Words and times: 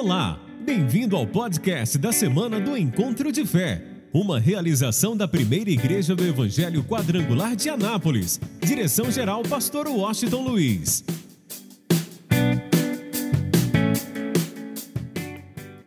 Olá, 0.00 0.38
bem-vindo 0.60 1.16
ao 1.16 1.26
podcast 1.26 1.98
da 1.98 2.12
semana 2.12 2.60
do 2.60 2.76
Encontro 2.76 3.32
de 3.32 3.44
Fé, 3.44 3.84
uma 4.14 4.38
realização 4.38 5.16
da 5.16 5.26
primeira 5.26 5.70
igreja 5.70 6.14
do 6.14 6.24
Evangelho 6.24 6.84
Quadrangular 6.84 7.56
de 7.56 7.68
Anápolis. 7.68 8.40
Direção-geral, 8.60 9.42
Pastor 9.42 9.88
Washington 9.88 10.42
Luiz. 10.44 11.04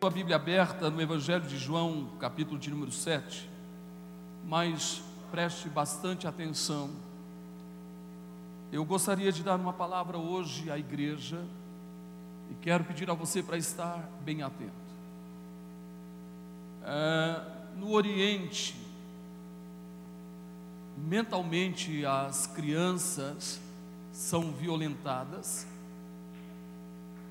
A 0.02 0.10
Bíblia 0.10 0.36
aberta 0.36 0.90
no 0.90 1.02
Evangelho 1.02 1.46
de 1.46 1.58
João, 1.58 2.10
capítulo 2.20 2.60
de 2.60 2.70
número 2.70 2.92
7, 2.92 3.50
mas 4.46 5.02
preste 5.32 5.70
bastante 5.70 6.28
atenção. 6.28 6.90
Eu 8.74 8.84
gostaria 8.84 9.32
de 9.32 9.42
dar 9.42 9.56
uma 9.56 9.72
palavra 9.72 10.18
hoje 10.18 10.70
à 10.70 10.78
igreja 10.78 11.40
e 12.52 12.54
quero 12.56 12.84
pedir 12.84 13.10
a 13.10 13.14
você 13.14 13.42
para 13.42 13.58
estar 13.58 13.98
bem 14.26 14.44
atento. 14.44 14.74
É, 16.84 17.42
no 17.78 17.92
Oriente, 17.92 18.76
mentalmente 20.98 22.06
as 22.06 22.48
crianças 22.48 23.62
são 24.12 24.52
violentadas, 24.52 25.66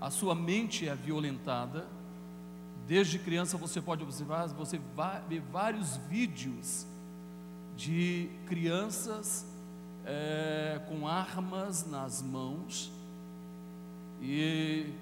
a 0.01 0.11
sua 0.11 0.35
mente 0.35 0.89
é 0.89 0.95
violentada. 0.95 1.87
Desde 2.87 3.19
criança 3.19 3.59
você 3.59 3.81
pode 3.81 4.03
observar, 4.03 4.49
você 4.49 4.81
vai 4.97 5.23
ver 5.29 5.43
vários 5.53 5.99
vídeos 6.09 6.87
de 7.77 8.31
crianças 8.47 9.45
é, 10.07 10.81
com 10.89 11.07
armas 11.07 11.87
nas 11.87 12.23
mãos 12.23 12.91
e 14.21 14.93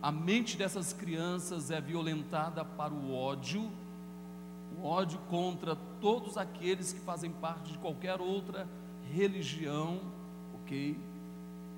a 0.00 0.12
mente 0.12 0.56
dessas 0.56 0.92
crianças 0.92 1.70
é 1.70 1.80
violentada 1.80 2.64
para 2.64 2.94
o 2.94 3.12
ódio, 3.12 3.68
o 4.76 4.86
ódio 4.86 5.18
contra 5.28 5.74
todos 6.00 6.36
aqueles 6.36 6.92
que 6.92 7.00
fazem 7.00 7.32
parte 7.32 7.72
de 7.72 7.78
qualquer 7.78 8.20
outra 8.20 8.68
religião, 9.12 10.00
ok? 10.54 10.96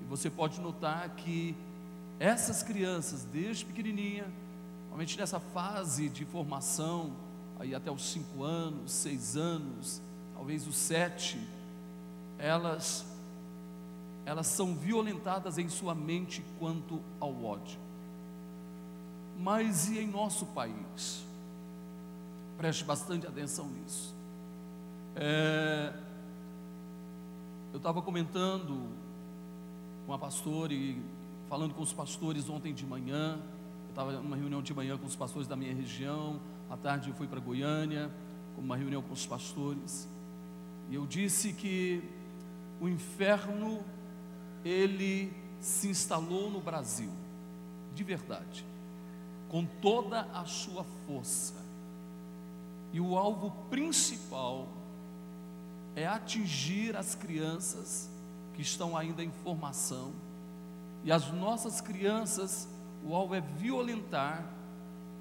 E 0.01 0.05
você 0.07 0.29
pode 0.29 0.61
notar 0.61 1.09
que 1.15 1.55
essas 2.19 2.61
crianças, 2.61 3.23
desde 3.23 3.65
pequenininha, 3.65 4.31
normalmente 4.81 5.17
nessa 5.17 5.39
fase 5.39 6.07
de 6.07 6.23
formação, 6.23 7.13
aí 7.59 7.73
até 7.73 7.89
os 7.89 8.11
cinco 8.11 8.43
anos, 8.43 8.91
seis 8.91 9.35
anos, 9.35 9.99
talvez 10.35 10.67
os 10.67 10.75
sete, 10.75 11.39
elas, 12.37 13.03
elas 14.27 14.45
são 14.45 14.75
violentadas 14.75 15.57
em 15.57 15.67
sua 15.69 15.95
mente 15.95 16.45
quanto 16.59 17.01
ao 17.19 17.43
ódio 17.43 17.79
mas 19.39 19.89
e 19.89 19.99
em 19.99 20.07
nosso 20.07 20.45
país? 20.47 21.25
Preste 22.57 22.83
bastante 22.83 23.25
atenção 23.25 23.67
nisso. 23.67 24.13
É, 25.15 25.93
eu 27.73 27.77
estava 27.77 28.01
comentando 28.01 28.87
com 30.05 30.13
a 30.13 30.19
pastora 30.19 30.73
e 30.73 31.01
falando 31.49 31.73
com 31.73 31.81
os 31.81 31.91
pastores 31.91 32.49
ontem 32.49 32.73
de 32.73 32.85
manhã. 32.85 33.39
Eu 33.85 33.89
estava 33.89 34.11
numa 34.13 34.35
reunião 34.35 34.61
de 34.61 34.73
manhã 34.73 34.97
com 34.97 35.05
os 35.05 35.15
pastores 35.15 35.47
da 35.47 35.55
minha 35.55 35.73
região. 35.73 36.39
À 36.69 36.77
tarde 36.77 37.09
eu 37.09 37.15
fui 37.15 37.27
para 37.27 37.39
Goiânia, 37.39 38.11
com 38.55 38.61
uma 38.61 38.77
reunião 38.77 39.01
com 39.01 39.13
os 39.13 39.25
pastores. 39.25 40.07
E 40.89 40.95
eu 40.95 41.05
disse 41.07 41.53
que 41.53 42.03
o 42.79 42.87
inferno 42.87 43.81
ele 44.63 45.33
se 45.59 45.87
instalou 45.87 46.49
no 46.49 46.59
Brasil, 46.59 47.09
de 47.95 48.03
verdade 48.03 48.70
com 49.51 49.65
toda 49.65 50.21
a 50.33 50.45
sua 50.45 50.85
força. 51.05 51.55
E 52.93 53.01
o 53.01 53.17
alvo 53.17 53.51
principal 53.69 54.65
é 55.93 56.07
atingir 56.07 56.95
as 56.95 57.15
crianças 57.15 58.09
que 58.53 58.61
estão 58.61 58.95
ainda 58.95 59.21
em 59.21 59.29
formação. 59.43 60.13
E 61.03 61.11
as 61.11 61.29
nossas 61.33 61.81
crianças, 61.81 62.65
o 63.03 63.13
alvo 63.13 63.35
é 63.35 63.41
violentar 63.41 64.41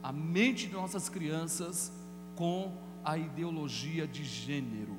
a 0.01 0.13
mente 0.13 0.69
de 0.69 0.75
nossas 0.75 1.09
crianças 1.09 1.91
com 2.37 2.73
a 3.05 3.19
ideologia 3.19 4.07
de 4.07 4.25
gênero. 4.25 4.97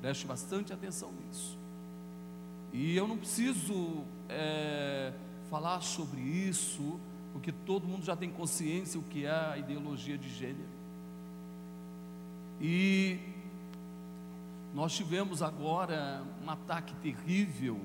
Preste 0.00 0.26
bastante 0.26 0.72
atenção 0.72 1.12
nisso. 1.12 1.56
E 2.72 2.96
eu 2.96 3.06
não 3.06 3.16
preciso 3.16 4.02
é, 4.28 5.12
falar 5.48 5.82
sobre 5.82 6.20
isso 6.20 6.98
porque 7.36 7.52
todo 7.52 7.86
mundo 7.86 8.02
já 8.02 8.16
tem 8.16 8.30
consciência 8.30 8.98
o 8.98 9.02
que 9.02 9.26
é 9.26 9.30
a 9.30 9.58
ideologia 9.58 10.16
de 10.16 10.26
gênero. 10.26 10.70
E 12.58 13.20
nós 14.74 14.96
tivemos 14.96 15.42
agora 15.42 16.24
um 16.42 16.48
ataque 16.48 16.94
terrível 16.94 17.78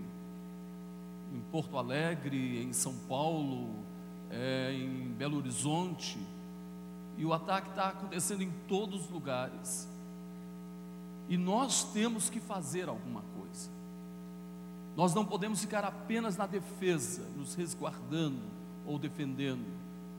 em 1.36 1.42
Porto 1.52 1.78
Alegre, 1.78 2.64
em 2.64 2.72
São 2.72 2.96
Paulo, 3.10 3.76
é, 4.30 4.72
em 4.72 5.12
Belo 5.18 5.36
Horizonte, 5.36 6.18
e 7.18 7.26
o 7.26 7.34
ataque 7.34 7.72
está 7.72 7.90
acontecendo 7.90 8.44
em 8.44 8.52
todos 8.70 9.04
os 9.04 9.10
lugares. 9.10 9.86
E 11.28 11.38
nós 11.38 11.84
temos 11.92 12.30
que 12.30 12.40
fazer 12.40 12.88
alguma 12.88 13.22
coisa. 13.38 13.70
Nós 14.96 15.14
não 15.14 15.26
podemos 15.26 15.60
ficar 15.60 15.84
apenas 15.84 16.38
na 16.38 16.48
defesa, 16.48 17.28
nos 17.36 17.54
resguardando 17.54 18.61
ou 18.86 18.98
defendendo. 18.98 19.66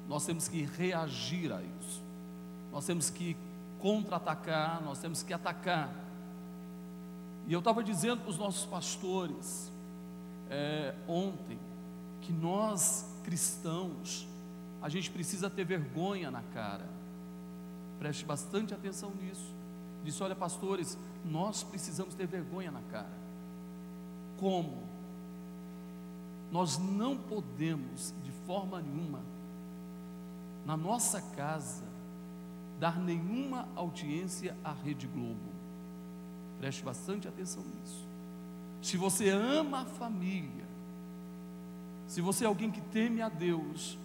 Nós 0.09 0.25
temos 0.27 0.49
que 0.49 0.63
reagir 0.63 1.53
a 1.53 1.61
isso. 1.63 2.03
Nós 2.71 2.87
temos 2.87 3.11
que 3.11 3.37
contra-atacar, 3.79 4.83
nós 4.83 4.99
temos 4.99 5.23
que 5.23 5.33
atacar. 5.33 5.93
E 7.47 7.53
eu 7.53 7.59
estava 7.59 7.83
dizendo 7.83 8.21
para 8.21 8.31
os 8.31 8.39
nossos 8.39 8.65
pastores 8.65 9.71
é, 10.49 10.95
ontem 11.09 11.59
que 12.21 12.33
nós 12.33 13.07
cristãos, 13.25 14.27
a 14.81 14.89
gente 14.89 15.11
precisa 15.11 15.49
ter 15.49 15.65
vergonha 15.65 16.31
na 16.31 16.43
cara. 16.55 16.87
Preste 17.99 18.25
bastante 18.25 18.75
atenção 18.75 19.11
nisso. 19.11 19.53
Disse: 20.05 20.23
olha, 20.23 20.35
pastores, 20.35 20.99
nós 21.25 21.63
precisamos 21.63 22.15
ter 22.15 22.27
vergonha 22.27 22.71
na 22.71 22.81
cara. 22.91 23.23
Como? 24.39 24.83
Nós 26.51 26.79
não 26.79 27.17
podemos, 27.17 28.13
de 28.25 28.31
forma 28.47 28.81
nenhuma, 28.81 29.21
na 30.65 30.77
nossa 30.77 31.21
casa, 31.21 31.85
dar 32.79 32.99
nenhuma 32.99 33.69
audiência 33.75 34.57
à 34.65 34.73
Rede 34.73 35.07
Globo. 35.07 35.53
Preste 36.59 36.83
bastante 36.83 37.27
atenção 37.27 37.63
nisso. 37.63 38.07
Se 38.81 38.97
você 38.97 39.31
ama 39.31 39.83
a 39.83 39.85
família, 39.85 40.65
se 42.07 42.21
você 42.21 42.45
é 42.45 42.47
alguém 42.47 42.71
que 42.71 42.81
teme 42.81 43.23
a 43.23 43.29
Deus, 43.29 43.99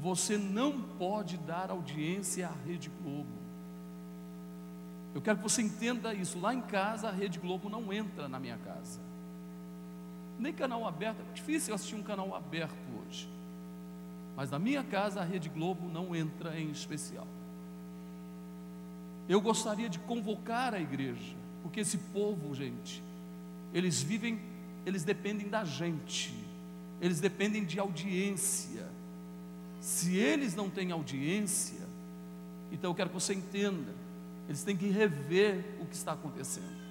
você 0.00 0.36
não 0.36 0.80
pode 0.80 1.36
dar 1.38 1.70
audiência 1.70 2.48
à 2.48 2.52
Rede 2.66 2.90
Globo. 3.02 3.38
Eu 5.14 5.22
quero 5.22 5.38
que 5.38 5.42
você 5.42 5.62
entenda 5.62 6.14
isso. 6.14 6.38
Lá 6.38 6.54
em 6.54 6.60
casa, 6.60 7.08
a 7.08 7.12
Rede 7.12 7.38
Globo 7.38 7.68
não 7.68 7.92
entra 7.92 8.28
na 8.28 8.38
minha 8.38 8.58
casa 8.58 9.07
nem 10.38 10.52
canal 10.52 10.86
aberto, 10.86 11.18
é 11.20 11.34
difícil 11.34 11.74
assistir 11.74 11.96
um 11.96 12.02
canal 12.02 12.34
aberto 12.34 12.76
hoje. 13.00 13.28
Mas 14.36 14.50
na 14.50 14.58
minha 14.58 14.84
casa 14.84 15.20
a 15.20 15.24
Rede 15.24 15.48
Globo 15.48 15.88
não 15.88 16.14
entra 16.14 16.58
em 16.58 16.70
especial. 16.70 17.26
Eu 19.28 19.40
gostaria 19.40 19.88
de 19.88 19.98
convocar 19.98 20.72
a 20.72 20.80
igreja, 20.80 21.36
porque 21.62 21.80
esse 21.80 21.98
povo, 21.98 22.54
gente, 22.54 23.02
eles 23.74 24.00
vivem, 24.00 24.38
eles 24.86 25.04
dependem 25.04 25.48
da 25.48 25.64
gente, 25.64 26.32
eles 27.00 27.20
dependem 27.20 27.64
de 27.64 27.78
audiência. 27.78 28.86
Se 29.80 30.16
eles 30.16 30.54
não 30.54 30.70
têm 30.70 30.92
audiência, 30.92 31.86
então 32.72 32.90
eu 32.90 32.94
quero 32.94 33.10
que 33.10 33.14
você 33.14 33.34
entenda, 33.34 33.94
eles 34.48 34.62
têm 34.62 34.76
que 34.76 34.88
rever 34.88 35.64
o 35.80 35.84
que 35.84 35.94
está 35.94 36.12
acontecendo. 36.12 36.87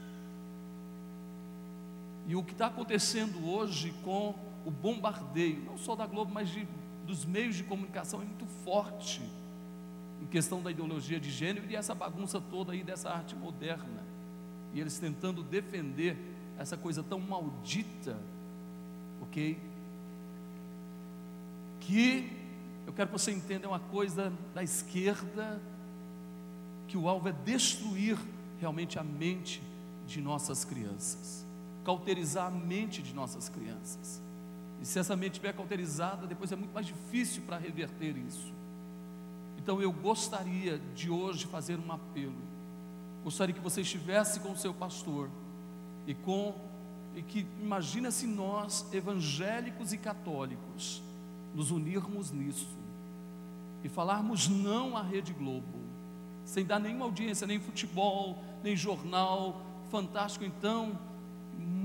E 2.28 2.36
o 2.36 2.44
que 2.44 2.52
está 2.52 2.68
acontecendo 2.68 3.50
hoje 3.50 3.94
com 4.04 4.36
o 4.66 4.70
bombardeio, 4.70 5.64
não 5.64 5.78
só 5.78 5.96
da 5.96 6.06
Globo, 6.06 6.34
mas 6.34 6.50
de, 6.50 6.68
dos 7.06 7.24
meios 7.24 7.56
de 7.56 7.64
comunicação, 7.64 8.22
é 8.22 8.26
muito 8.26 8.46
forte 8.66 9.22
em 10.22 10.26
questão 10.26 10.62
da 10.62 10.70
ideologia 10.70 11.22
de 11.22 11.32
gênero 11.32 11.66
e 11.70 11.76
essa 11.76 11.96
bagunça 11.96 12.42
toda 12.42 12.74
aí 12.74 12.84
dessa 12.84 13.10
arte 13.10 13.34
moderna. 13.34 14.04
E 14.74 14.82
eles 14.82 15.00
tentando 15.00 15.42
defender 15.42 16.18
essa 16.60 16.76
coisa 16.76 17.02
tão 17.02 17.18
maldita, 17.18 18.18
ok? 19.22 19.58
Que 21.80 22.30
eu 22.86 22.92
quero 22.92 23.08
que 23.08 23.18
você 23.18 23.32
entenda 23.32 23.68
é 23.68 23.70
uma 23.70 23.80
coisa 23.80 24.34
da 24.54 24.62
esquerda, 24.62 25.62
que 26.90 26.98
o 26.98 27.08
alvo 27.08 27.30
é 27.30 27.32
destruir 27.32 28.18
realmente 28.60 29.00
a 29.00 29.04
mente 29.04 29.62
de 30.06 30.20
nossas 30.20 30.66
crianças 30.66 31.47
cauterizar 31.88 32.48
a 32.48 32.52
mente 32.52 33.02
de 33.02 33.14
nossas 33.14 33.48
crianças. 33.48 34.22
E 34.82 34.86
se 34.86 35.00
essa 35.00 35.16
mente 35.16 35.36
estiver 35.36 35.54
cauterizada, 35.54 36.28
depois 36.28 36.52
é 36.52 36.56
muito 36.58 36.74
mais 36.74 36.86
difícil 36.86 37.44
para 37.44 37.58
reverter 37.58 38.18
isso. 38.18 38.52
Então 39.58 39.82
eu 39.82 39.90
gostaria 39.94 40.82
de 40.94 41.10
hoje 41.10 41.46
fazer 41.46 41.80
um 41.80 41.90
apelo. 41.90 42.36
Gostaria 43.24 43.56
que 43.56 43.62
você 43.62 43.80
estivesse 43.80 44.42
com 44.42 44.52
o 44.52 44.58
seu 44.58 44.74
pastor 44.74 45.30
e 46.06 46.14
com 46.14 46.54
e 47.16 47.22
que 47.22 47.48
imagina 47.62 48.12
se 48.12 48.28
nós 48.28 48.86
evangélicos 48.92 49.94
e 49.94 49.98
católicos 49.98 51.02
nos 51.56 51.72
unirmos 51.72 52.32
nisso 52.32 52.68
e 53.82 53.88
falarmos 53.88 54.50
não 54.50 54.98
à 54.98 55.02
Rede 55.02 55.32
Globo, 55.32 55.80
sem 56.44 56.66
dar 56.66 56.80
nenhuma 56.80 57.06
audiência, 57.06 57.48
nem 57.48 57.62
futebol, 57.62 58.44
nem 58.62 58.76
jornal, 58.76 59.62
fantástico 59.90 60.44
então, 60.44 61.07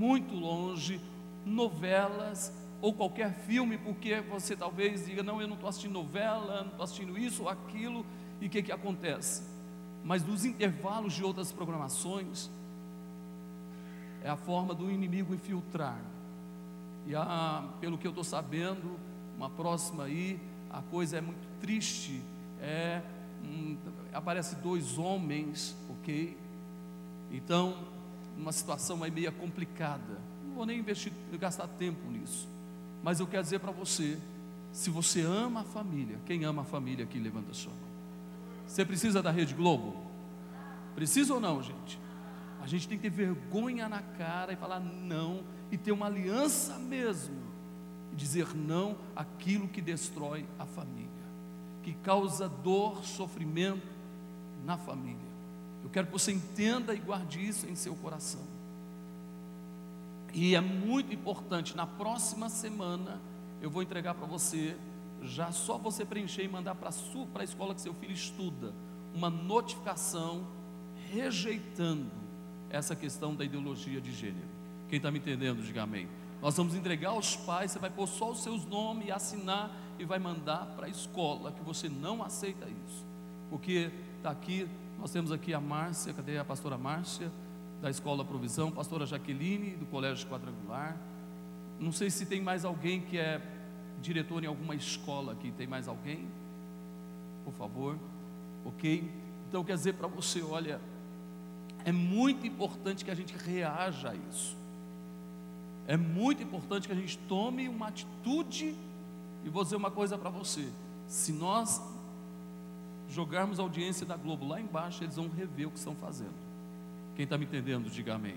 muito 0.03 0.35
longe, 0.35 0.99
novelas 1.45 2.51
ou 2.81 2.93
qualquer 2.93 3.33
filme, 3.47 3.77
porque 3.77 4.19
você 4.19 4.53
talvez 4.53 5.05
diga, 5.05 5.23
não, 5.23 5.41
eu 5.41 5.47
não 5.47 5.55
estou 5.55 5.69
assistindo 5.69 5.93
novela, 5.93 6.63
não 6.63 6.71
estou 6.71 6.83
assistindo 6.83 7.17
isso 7.17 7.43
ou 7.43 7.49
aquilo, 7.49 8.05
e 8.41 8.47
o 8.47 8.49
que, 8.49 8.61
que 8.61 8.71
acontece? 8.73 9.43
Mas 10.03 10.21
nos 10.25 10.43
intervalos 10.43 11.13
de 11.13 11.23
outras 11.23 11.53
programações, 11.53 12.49
é 14.21 14.29
a 14.29 14.35
forma 14.35 14.73
do 14.73 14.91
inimigo 14.91 15.33
infiltrar. 15.33 16.01
E 17.07 17.15
a, 17.15 17.63
pelo 17.79 17.97
que 17.97 18.05
eu 18.05 18.11
estou 18.11 18.25
sabendo, 18.25 18.99
uma 19.37 19.49
próxima 19.49 20.03
aí, 20.03 20.37
a 20.69 20.81
coisa 20.81 21.17
é 21.17 21.21
muito 21.21 21.47
triste. 21.61 22.21
É, 22.59 23.01
aparece 24.13 24.55
dois 24.57 24.97
homens, 24.97 25.73
ok? 25.89 26.37
Então, 27.31 27.77
uma 28.37 28.51
situação 28.51 29.03
aí 29.03 29.11
meio 29.11 29.31
complicada. 29.33 30.19
Não 30.45 30.55
vou 30.55 30.65
nem 30.65 30.79
investir, 30.79 31.11
gastar 31.39 31.67
tempo 31.67 32.09
nisso. 32.09 32.47
Mas 33.03 33.19
eu 33.19 33.27
quero 33.27 33.43
dizer 33.43 33.59
para 33.59 33.71
você, 33.71 34.17
se 34.71 34.89
você 34.89 35.21
ama 35.21 35.61
a 35.61 35.63
família, 35.63 36.19
quem 36.25 36.45
ama 36.45 36.61
a 36.61 36.65
família 36.65 37.05
aqui 37.05 37.19
levanta 37.19 37.51
a 37.51 37.53
sua 37.53 37.71
mão. 37.71 37.93
Você 38.67 38.85
precisa 38.85 39.21
da 39.21 39.29
Rede 39.29 39.53
Globo? 39.53 39.95
Precisa 40.95 41.33
ou 41.33 41.39
não, 41.39 41.61
gente? 41.61 41.99
A 42.61 42.67
gente 42.67 42.87
tem 42.87 42.97
que 42.97 43.03
ter 43.03 43.09
vergonha 43.09 43.89
na 43.89 44.01
cara 44.01 44.53
e 44.53 44.55
falar 44.55 44.79
não 44.79 45.43
e 45.71 45.77
ter 45.77 45.91
uma 45.91 46.05
aliança 46.05 46.79
mesmo 46.79 47.35
e 48.13 48.15
dizer 48.15 48.55
não 48.55 48.95
àquilo 49.15 49.67
que 49.67 49.81
destrói 49.81 50.45
a 50.57 50.65
família, 50.65 51.09
que 51.81 51.93
causa 51.95 52.47
dor, 52.47 53.03
sofrimento 53.03 53.85
na 54.63 54.77
família. 54.77 55.32
Eu 55.83 55.89
quero 55.89 56.07
que 56.07 56.13
você 56.13 56.31
entenda 56.31 56.93
e 56.93 56.99
guarde 56.99 57.45
isso 57.45 57.67
em 57.67 57.75
seu 57.75 57.95
coração. 57.95 58.41
E 60.33 60.55
é 60.55 60.61
muito 60.61 61.13
importante, 61.13 61.75
na 61.75 61.85
próxima 61.85 62.49
semana, 62.49 63.21
eu 63.61 63.69
vou 63.69 63.83
entregar 63.83 64.15
para 64.15 64.25
você, 64.25 64.75
já 65.21 65.51
só 65.51 65.77
você 65.77 66.03
preencher 66.03 66.43
e 66.43 66.47
mandar 66.47 66.75
para 66.75 66.89
a 66.89 67.43
escola 67.43 67.75
que 67.75 67.81
seu 67.81 67.93
filho 67.93 68.13
estuda, 68.13 68.73
uma 69.13 69.29
notificação 69.29 70.47
rejeitando 71.11 72.11
essa 72.69 72.95
questão 72.95 73.35
da 73.35 73.45
ideologia 73.45 74.01
de 74.01 74.11
gênero. 74.11 74.47
Quem 74.89 74.97
está 74.97 75.11
me 75.11 75.19
entendendo, 75.19 75.63
diga 75.63 75.83
amém. 75.83 76.07
Nós 76.41 76.57
vamos 76.57 76.73
entregar 76.75 77.11
aos 77.11 77.35
pais, 77.35 77.71
você 77.71 77.79
vai 77.79 77.89
pôr 77.89 78.07
só 78.07 78.31
os 78.31 78.41
seus 78.41 78.65
nomes, 78.65 79.11
assinar 79.11 79.71
e 79.99 80.03
vai 80.03 80.17
mandar 80.17 80.65
para 80.75 80.87
a 80.87 80.89
escola 80.89 81.51
que 81.51 81.61
você 81.61 81.87
não 81.87 82.23
aceita 82.23 82.65
isso. 82.65 83.05
Porque 83.49 83.91
está 84.17 84.31
aqui, 84.31 84.67
nós 85.03 85.11
temos 85.11 85.33
aqui 85.33 85.53
a 85.53 85.59
Márcia, 85.59 86.13
cadê 86.13 86.37
a 86.37 86.45
pastora 86.45 86.77
Márcia, 86.77 87.29
da 87.81 87.89
Escola 87.89 88.23
Provisão, 88.23 88.71
pastora 88.71 89.05
Jaqueline, 89.05 89.71
do 89.71 89.85
Colégio 89.87 90.25
Quadrangular. 90.29 90.95
Não 91.77 91.91
sei 91.91 92.09
se 92.09 92.25
tem 92.25 92.41
mais 92.41 92.63
alguém 92.63 93.01
que 93.01 93.17
é 93.17 93.41
diretor 94.01 94.45
em 94.45 94.47
alguma 94.47 94.73
escola 94.75 95.33
aqui, 95.33 95.51
tem 95.57 95.67
mais 95.67 95.89
alguém? 95.89 96.25
Por 97.43 97.51
favor, 97.51 97.97
ok? 98.63 99.11
Então 99.49 99.61
quer 99.61 99.75
dizer 99.75 99.95
para 99.95 100.07
você, 100.07 100.41
olha, 100.41 100.79
é 101.83 101.91
muito 101.91 102.47
importante 102.47 103.03
que 103.03 103.11
a 103.11 103.15
gente 103.15 103.35
reaja 103.35 104.11
a 104.11 104.15
isso. 104.15 104.55
É 105.85 105.97
muito 105.97 106.41
importante 106.41 106.87
que 106.87 106.93
a 106.93 106.97
gente 106.97 107.17
tome 107.27 107.67
uma 107.67 107.89
atitude. 107.89 108.73
E 109.43 109.49
vou 109.49 109.65
dizer 109.65 109.75
uma 109.75 109.91
coisa 109.91 110.17
para 110.17 110.29
você: 110.29 110.65
se 111.09 111.33
nós 111.33 111.81
jogarmos 113.13 113.59
a 113.59 113.63
audiência 113.63 114.05
da 114.05 114.17
Globo 114.17 114.47
lá 114.47 114.59
embaixo, 114.59 115.03
eles 115.03 115.15
vão 115.15 115.29
rever 115.29 115.67
o 115.67 115.71
que 115.71 115.77
estão 115.77 115.95
fazendo. 115.95 116.33
Quem 117.15 117.23
está 117.23 117.37
me 117.37 117.45
entendendo, 117.45 117.89
diga 117.89 118.15
amém. 118.15 118.35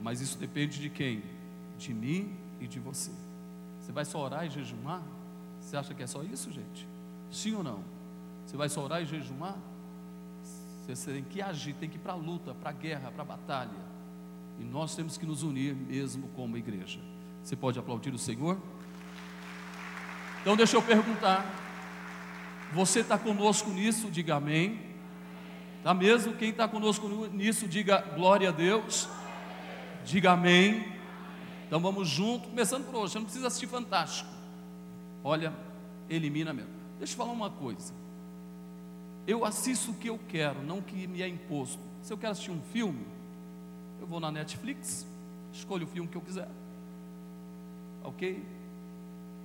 Mas 0.00 0.20
isso 0.20 0.38
depende 0.38 0.80
de 0.80 0.88
quem? 0.88 1.22
De 1.78 1.92
mim 1.92 2.32
e 2.60 2.68
de 2.68 2.78
você. 2.78 3.10
Você 3.80 3.90
vai 3.90 4.04
só 4.04 4.22
orar 4.22 4.46
e 4.46 4.50
jejumar? 4.50 5.02
Você 5.60 5.76
acha 5.76 5.92
que 5.94 6.02
é 6.02 6.06
só 6.06 6.22
isso, 6.22 6.52
gente? 6.52 6.86
Sim 7.30 7.54
ou 7.56 7.64
não? 7.64 7.82
Você 8.46 8.56
vai 8.56 8.68
só 8.68 8.84
orar 8.84 9.02
e 9.02 9.04
jejumar? 9.04 9.56
Você 10.86 11.12
tem 11.12 11.24
que 11.24 11.42
agir, 11.42 11.74
tem 11.74 11.88
que 11.88 11.96
ir 11.96 12.00
para 12.00 12.12
a 12.12 12.16
luta, 12.16 12.54
para 12.54 12.70
a 12.70 12.72
guerra, 12.72 13.10
para 13.10 13.22
a 13.22 13.26
batalha. 13.26 13.88
E 14.58 14.64
nós 14.64 14.94
temos 14.94 15.18
que 15.18 15.26
nos 15.26 15.42
unir 15.42 15.74
mesmo 15.74 16.28
como 16.28 16.56
igreja. 16.56 17.00
Você 17.42 17.56
pode 17.56 17.78
aplaudir 17.78 18.14
o 18.14 18.18
Senhor? 18.18 18.58
Então 20.40 20.56
deixa 20.56 20.76
eu 20.76 20.82
perguntar. 20.82 21.67
Você 22.72 23.00
está 23.00 23.18
conosco 23.18 23.70
nisso? 23.70 24.10
Diga 24.10 24.36
amém. 24.36 24.80
Está 25.78 25.94
mesmo? 25.94 26.34
Quem 26.34 26.50
está 26.50 26.68
conosco 26.68 27.08
nisso, 27.32 27.66
diga 27.66 28.00
glória 28.14 28.48
a 28.48 28.52
Deus. 28.52 29.08
Diga 30.04 30.32
amém. 30.32 30.92
Então 31.66 31.80
vamos 31.80 32.08
junto, 32.08 32.48
começando 32.48 32.84
por 32.84 32.96
hoje. 32.96 33.12
Você 33.12 33.18
não 33.18 33.24
precisa 33.24 33.46
assistir 33.46 33.66
Fantástico. 33.66 34.28
Olha, 35.22 35.52
elimina 36.08 36.52
mesmo. 36.52 36.70
Deixa 36.98 37.14
eu 37.14 37.16
falar 37.16 37.32
uma 37.32 37.50
coisa. 37.50 37.92
Eu 39.26 39.44
assisto 39.44 39.90
o 39.90 39.94
que 39.94 40.08
eu 40.08 40.18
quero, 40.28 40.62
não 40.62 40.78
o 40.78 40.82
que 40.82 41.06
me 41.06 41.22
é 41.22 41.28
imposto. 41.28 41.78
Se 42.02 42.12
eu 42.12 42.18
quero 42.18 42.32
assistir 42.32 42.50
um 42.50 42.60
filme, 42.72 43.04
eu 44.00 44.06
vou 44.06 44.20
na 44.20 44.30
Netflix, 44.30 45.06
escolho 45.52 45.84
o 45.84 45.88
filme 45.88 46.08
que 46.08 46.16
eu 46.16 46.22
quiser. 46.22 46.48
Ok? 48.04 48.42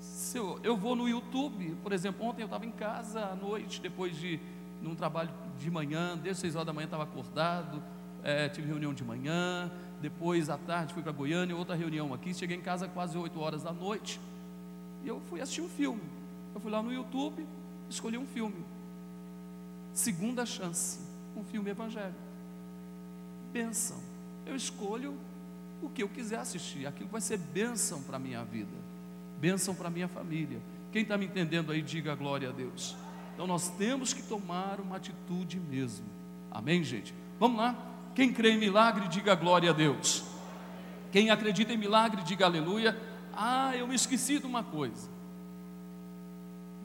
Se 0.03 0.37
eu, 0.37 0.59
eu 0.63 0.75
vou 0.75 0.95
no 0.95 1.07
YouTube, 1.07 1.75
por 1.81 1.93
exemplo, 1.93 2.25
ontem 2.25 2.41
eu 2.41 2.45
estava 2.45 2.65
em 2.65 2.71
casa 2.71 3.25
à 3.25 3.35
noite, 3.35 3.79
depois 3.79 4.15
de 4.17 4.39
num 4.81 4.95
trabalho 4.95 5.29
de 5.57 5.71
manhã, 5.71 6.17
desde 6.17 6.41
seis 6.41 6.55
horas 6.55 6.67
da 6.67 6.73
manhã 6.73 6.85
estava 6.85 7.03
acordado, 7.03 7.81
é, 8.21 8.49
tive 8.49 8.67
reunião 8.67 8.93
de 8.93 9.03
manhã, 9.03 9.71
depois 10.01 10.49
à 10.49 10.57
tarde 10.57 10.93
fui 10.93 11.01
para 11.01 11.13
Goiânia, 11.13 11.55
outra 11.55 11.73
reunião 11.73 12.13
aqui, 12.13 12.33
cheguei 12.33 12.57
em 12.57 12.61
casa 12.61 12.87
quase 12.87 13.17
oito 13.17 13.39
horas 13.39 13.63
da 13.63 13.71
noite, 13.71 14.19
e 15.03 15.07
eu 15.07 15.21
fui 15.29 15.39
assistir 15.39 15.61
um 15.61 15.69
filme. 15.69 16.01
Eu 16.53 16.59
fui 16.59 16.69
lá 16.69 16.81
no 16.81 16.91
YouTube, 16.91 17.45
escolhi 17.89 18.17
um 18.17 18.25
filme. 18.27 18.63
Segunda 19.93 20.45
chance, 20.45 20.99
um 21.35 21.43
filme 21.45 21.69
evangélico. 21.69 22.19
Bênção. 23.53 23.97
Eu 24.45 24.55
escolho 24.55 25.15
o 25.81 25.89
que 25.89 26.03
eu 26.03 26.09
quiser 26.09 26.39
assistir, 26.39 26.85
aquilo 26.85 27.09
vai 27.09 27.21
ser 27.21 27.37
bênção 27.37 28.01
para 28.01 28.17
a 28.17 28.19
minha 28.19 28.43
vida, 28.43 28.75
bênção 29.43 29.75
para 29.75 29.89
minha 29.89 30.07
família. 30.07 30.57
Quem 30.89 31.01
está 31.01 31.17
me 31.17 31.25
entendendo 31.25 31.69
aí, 31.69 31.81
diga 31.81 32.15
glória 32.15 32.47
a 32.47 32.51
Deus. 32.53 32.95
Então 33.33 33.45
nós 33.45 33.67
temos 33.71 34.13
que 34.13 34.23
tomar 34.23 34.79
uma 34.79 34.95
atitude 34.95 35.59
mesmo. 35.59 36.05
Amém, 36.49 36.81
gente? 36.81 37.13
Vamos 37.37 37.57
lá. 37.57 37.75
Quem 38.15 38.31
crê 38.31 38.51
em 38.51 38.57
milagre, 38.57 39.09
diga 39.09 39.35
glória 39.35 39.71
a 39.71 39.73
Deus. 39.73 40.23
Quem 41.11 41.29
acredita 41.29 41.73
em 41.73 41.77
milagre, 41.77 42.23
diga 42.23 42.45
aleluia. 42.45 42.97
Ah, 43.35 43.75
eu 43.75 43.85
me 43.85 43.95
esqueci 43.95 44.39
de 44.39 44.45
uma 44.45 44.63
coisa. 44.63 45.09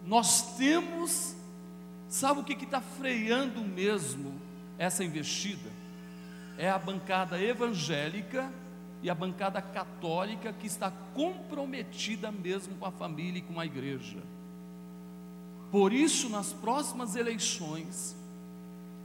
Nós 0.05 0.57
temos 0.57 1.39
Sabe 2.09 2.41
o 2.41 2.45
que 2.45 2.65
está 2.65 2.81
freando 2.81 3.61
mesmo 3.61 4.41
essa 4.79 5.05
investida? 5.05 5.71
É 6.57 6.71
a 6.71 6.79
bancada 6.79 7.41
evangélica 7.41 8.51
e 9.03 9.09
a 9.09 9.15
bancada 9.15 9.63
católica 9.63 10.53
que 10.53 10.67
está 10.67 10.91
comprometida 11.15 12.33
mesmo 12.33 12.75
com 12.77 12.87
a 12.87 12.91
família 12.91 13.39
e 13.39 13.43
com 13.43 13.59
a 13.61 13.67
igreja. 13.67 14.23
Por 15.71 15.93
isso, 15.93 16.29
nas 16.29 16.53
próximas 16.53 17.15
eleições, 17.15 18.17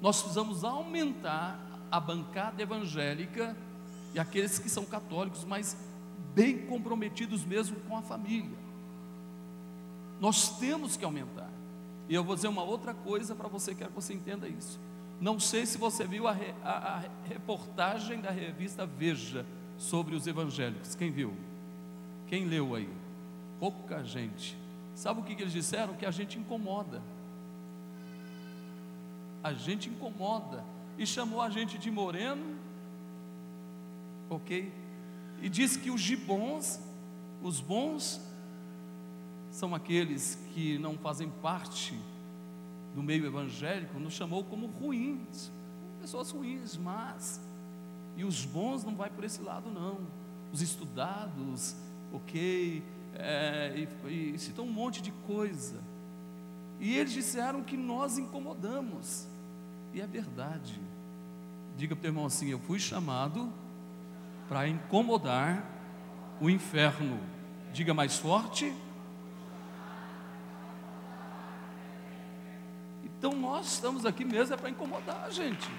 nós 0.02 0.22
precisamos 0.22 0.64
aumentar 0.64 1.60
a 1.92 2.00
bancada 2.00 2.62
evangélica 2.62 3.56
e 4.14 4.20
aqueles 4.20 4.58
que 4.58 4.70
são 4.70 4.86
católicos, 4.86 5.44
mas 5.44 5.78
bem 6.34 6.66
comprometidos 6.66 7.46
mesmo 7.46 7.76
com 7.82 7.96
a 7.96 8.02
família. 8.02 8.58
Nós 10.20 10.58
temos 10.58 10.98
que 10.98 11.06
aumentar. 11.06 11.50
E 12.10 12.16
eu 12.16 12.24
vou 12.24 12.36
dizer 12.36 12.48
uma 12.48 12.64
outra 12.64 12.94
coisa 12.94 13.36
para 13.36 13.48
você, 13.48 13.76
quero 13.76 13.90
que 13.90 13.96
você 13.96 14.14
entenda 14.14 14.48
isso. 14.48 14.80
Não 15.20 15.40
sei 15.40 15.66
se 15.66 15.78
você 15.78 16.06
viu 16.06 16.28
a, 16.28 16.36
a, 16.64 16.98
a 16.98 17.04
reportagem 17.28 18.20
da 18.20 18.32
revista 18.32 18.86
Veja 18.86 19.46
sobre 19.84 20.16
os 20.16 20.26
evangélicos. 20.26 20.96
Quem 20.96 21.12
viu? 21.12 21.34
Quem 22.28 22.46
leu 22.46 22.74
aí? 22.74 22.90
Pouca 23.60 24.02
gente. 24.04 24.58
Sabe 24.96 25.20
o 25.20 25.24
que, 25.24 25.34
eles 25.34 25.52
disseram? 25.52 25.94
Que 25.94 26.06
a 26.06 26.12
gente 26.12 26.40
incomoda. 26.40 27.02
A 29.44 29.52
gente 29.52 29.90
incomoda. 29.90 30.64
E 30.98 31.06
chamou 31.06 31.42
a 31.42 31.50
gente 31.50 31.78
de 31.78 31.92
moreno. 31.92 32.56
Ok? 34.30 34.72
E 35.42 35.50
disse 35.50 35.78
que 35.80 35.92
os 35.92 36.00
gibons, 36.00 36.80
os 37.42 37.60
bons, 37.60 38.22
são 39.52 39.76
aqueles 39.76 40.40
que 40.54 40.78
não 40.80 40.98
fazem 40.98 41.30
parte 41.42 42.00
do 42.96 43.04
meio 43.04 43.26
evangélico, 43.26 44.00
nos 44.00 44.14
chamou 44.14 44.46
como 44.46 44.68
ruins, 44.68 45.52
pessoas 46.00 46.32
ruins, 46.32 46.78
mas 46.78 47.42
e 48.16 48.24
os 48.24 48.46
bons 48.46 48.84
não 48.84 48.96
vai 48.96 49.10
por 49.10 49.24
esse 49.24 49.42
lado 49.42 49.70
não. 49.70 50.00
Os 50.52 50.62
estudados, 50.62 51.76
ok, 52.12 52.84
é, 53.16 53.88
e, 54.06 54.34
e 54.34 54.40
citou 54.40 54.66
um 54.66 54.72
monte 54.72 55.02
de 55.02 55.12
coisa. 55.26 55.82
E 56.80 56.98
eles 56.98 57.14
disseram 57.14 57.64
que 57.64 57.78
nós 57.78 58.18
incomodamos. 58.18 59.28
E 59.94 60.02
é 60.02 60.08
verdade. 60.08 60.80
Diga 61.78 61.96
para 61.96 62.06
o 62.06 62.08
irmão 62.08 62.26
assim: 62.26 62.50
eu 62.50 62.60
fui 62.60 62.80
chamado 62.80 63.52
para 64.48 64.68
incomodar 64.68 65.64
o 66.40 66.50
inferno. 66.50 67.20
Diga 67.72 67.94
mais 67.94 68.18
forte. 68.18 68.74
Então 73.04 73.34
nós 73.34 73.74
estamos 73.74 74.06
aqui 74.06 74.26
mesmo 74.26 74.54
é 74.54 74.58
para 74.58 74.70
incomodar 74.70 75.24
a 75.24 75.30
gente. 75.30 75.72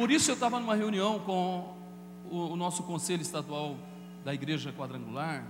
Por 0.00 0.10
isso 0.10 0.30
eu 0.30 0.34
estava 0.34 0.58
numa 0.58 0.74
reunião 0.74 1.18
com 1.18 1.76
o, 2.30 2.52
o 2.52 2.56
nosso 2.56 2.84
conselho 2.84 3.20
estadual 3.20 3.76
da 4.24 4.32
igreja 4.32 4.72
quadrangular. 4.72 5.46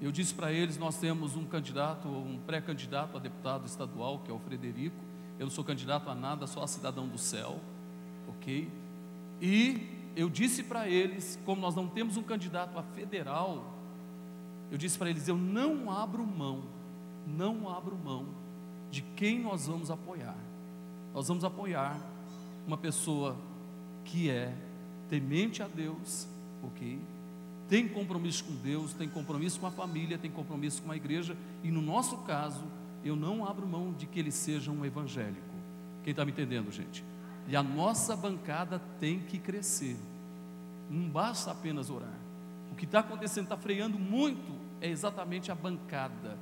Eu 0.00 0.10
disse 0.10 0.32
para 0.32 0.50
eles: 0.50 0.78
nós 0.78 0.96
temos 0.96 1.36
um 1.36 1.44
candidato, 1.44 2.08
um 2.08 2.38
pré-candidato 2.46 3.14
a 3.14 3.20
deputado 3.20 3.66
estadual, 3.66 4.20
que 4.20 4.30
é 4.30 4.34
o 4.34 4.38
Frederico. 4.38 4.96
Eu 5.38 5.44
não 5.44 5.50
sou 5.50 5.62
candidato 5.62 6.08
a 6.08 6.14
nada, 6.14 6.46
só 6.46 6.62
a 6.62 6.66
cidadão 6.66 7.06
do 7.06 7.18
céu, 7.18 7.60
ok? 8.26 8.70
E 9.38 9.86
eu 10.16 10.30
disse 10.30 10.62
para 10.62 10.88
eles, 10.88 11.38
como 11.44 11.60
nós 11.60 11.74
não 11.74 11.86
temos 11.86 12.16
um 12.16 12.22
candidato 12.22 12.78
a 12.78 12.82
federal, 12.82 13.70
eu 14.70 14.78
disse 14.78 14.96
para 14.96 15.10
eles: 15.10 15.28
eu 15.28 15.36
não 15.36 15.90
abro 15.90 16.26
mão, 16.26 16.62
não 17.26 17.68
abro 17.68 17.98
mão 18.02 18.28
de 18.90 19.02
quem 19.14 19.42
nós 19.42 19.66
vamos 19.66 19.90
apoiar. 19.90 20.38
Nós 21.12 21.28
vamos 21.28 21.44
apoiar 21.44 22.11
uma 22.66 22.76
pessoa 22.76 23.36
que 24.04 24.30
é 24.30 24.54
temente 25.08 25.62
a 25.62 25.68
Deus, 25.68 26.26
ok? 26.62 26.98
Tem 27.68 27.88
compromisso 27.88 28.44
com 28.44 28.54
Deus, 28.56 28.92
tem 28.92 29.08
compromisso 29.08 29.60
com 29.60 29.66
a 29.66 29.70
família, 29.70 30.18
tem 30.18 30.30
compromisso 30.30 30.82
com 30.82 30.92
a 30.92 30.96
igreja, 30.96 31.36
e 31.62 31.70
no 31.70 31.80
nosso 31.80 32.18
caso, 32.18 32.64
eu 33.04 33.16
não 33.16 33.46
abro 33.46 33.66
mão 33.66 33.92
de 33.92 34.06
que 34.06 34.18
ele 34.18 34.30
seja 34.30 34.70
um 34.70 34.84
evangélico. 34.84 35.40
Quem 36.04 36.10
está 36.10 36.24
me 36.24 36.32
entendendo, 36.32 36.70
gente? 36.70 37.04
E 37.48 37.56
a 37.56 37.62
nossa 37.62 38.16
bancada 38.16 38.80
tem 39.00 39.20
que 39.20 39.38
crescer, 39.38 39.96
não 40.90 41.08
basta 41.08 41.50
apenas 41.50 41.90
orar. 41.90 42.14
O 42.70 42.74
que 42.74 42.84
está 42.84 43.00
acontecendo, 43.00 43.44
está 43.44 43.56
freando 43.56 43.98
muito, 43.98 44.52
é 44.80 44.88
exatamente 44.88 45.50
a 45.50 45.54
bancada 45.54 46.38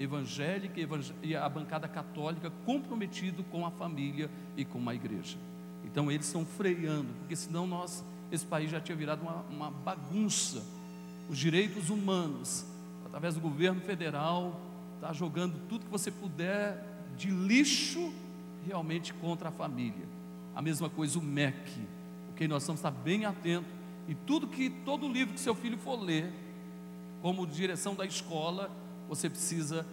evangélica 0.00 0.80
e 1.22 1.36
a 1.36 1.48
bancada 1.48 1.86
católica 1.86 2.50
comprometido 2.64 3.44
com 3.44 3.66
a 3.66 3.70
família 3.70 4.30
e 4.56 4.64
com 4.64 4.88
a 4.88 4.94
igreja. 4.94 5.36
Então 5.84 6.10
eles 6.10 6.26
estão 6.26 6.44
freando, 6.44 7.08
porque 7.18 7.36
senão 7.36 7.66
nós, 7.66 8.02
esse 8.32 8.46
país 8.46 8.70
já 8.70 8.80
tinha 8.80 8.96
virado 8.96 9.20
uma, 9.22 9.42
uma 9.50 9.70
bagunça. 9.70 10.64
Os 11.28 11.38
direitos 11.38 11.90
humanos, 11.90 12.64
através 13.04 13.34
do 13.34 13.40
governo 13.40 13.80
federal, 13.82 14.58
está 14.94 15.12
jogando 15.12 15.60
tudo 15.68 15.84
que 15.84 15.90
você 15.90 16.10
puder 16.10 16.82
de 17.16 17.30
lixo 17.30 18.12
realmente 18.66 19.12
contra 19.14 19.50
a 19.50 19.52
família. 19.52 20.08
A 20.54 20.62
mesma 20.62 20.88
coisa 20.88 21.18
o 21.18 21.22
MEC, 21.22 21.70
porque 22.26 22.48
nós 22.48 22.62
estamos 22.62 22.78
estar 22.78 22.90
bem 22.90 23.26
atentos 23.26 23.70
e 24.08 24.14
tudo 24.14 24.46
que 24.46 24.70
todo 24.70 25.06
livro 25.06 25.34
que 25.34 25.40
seu 25.40 25.54
filho 25.54 25.76
for 25.76 26.00
ler, 26.00 26.32
como 27.20 27.46
direção 27.46 27.94
da 27.94 28.06
escola, 28.06 28.70
você 29.10 29.28
precisa 29.28 29.86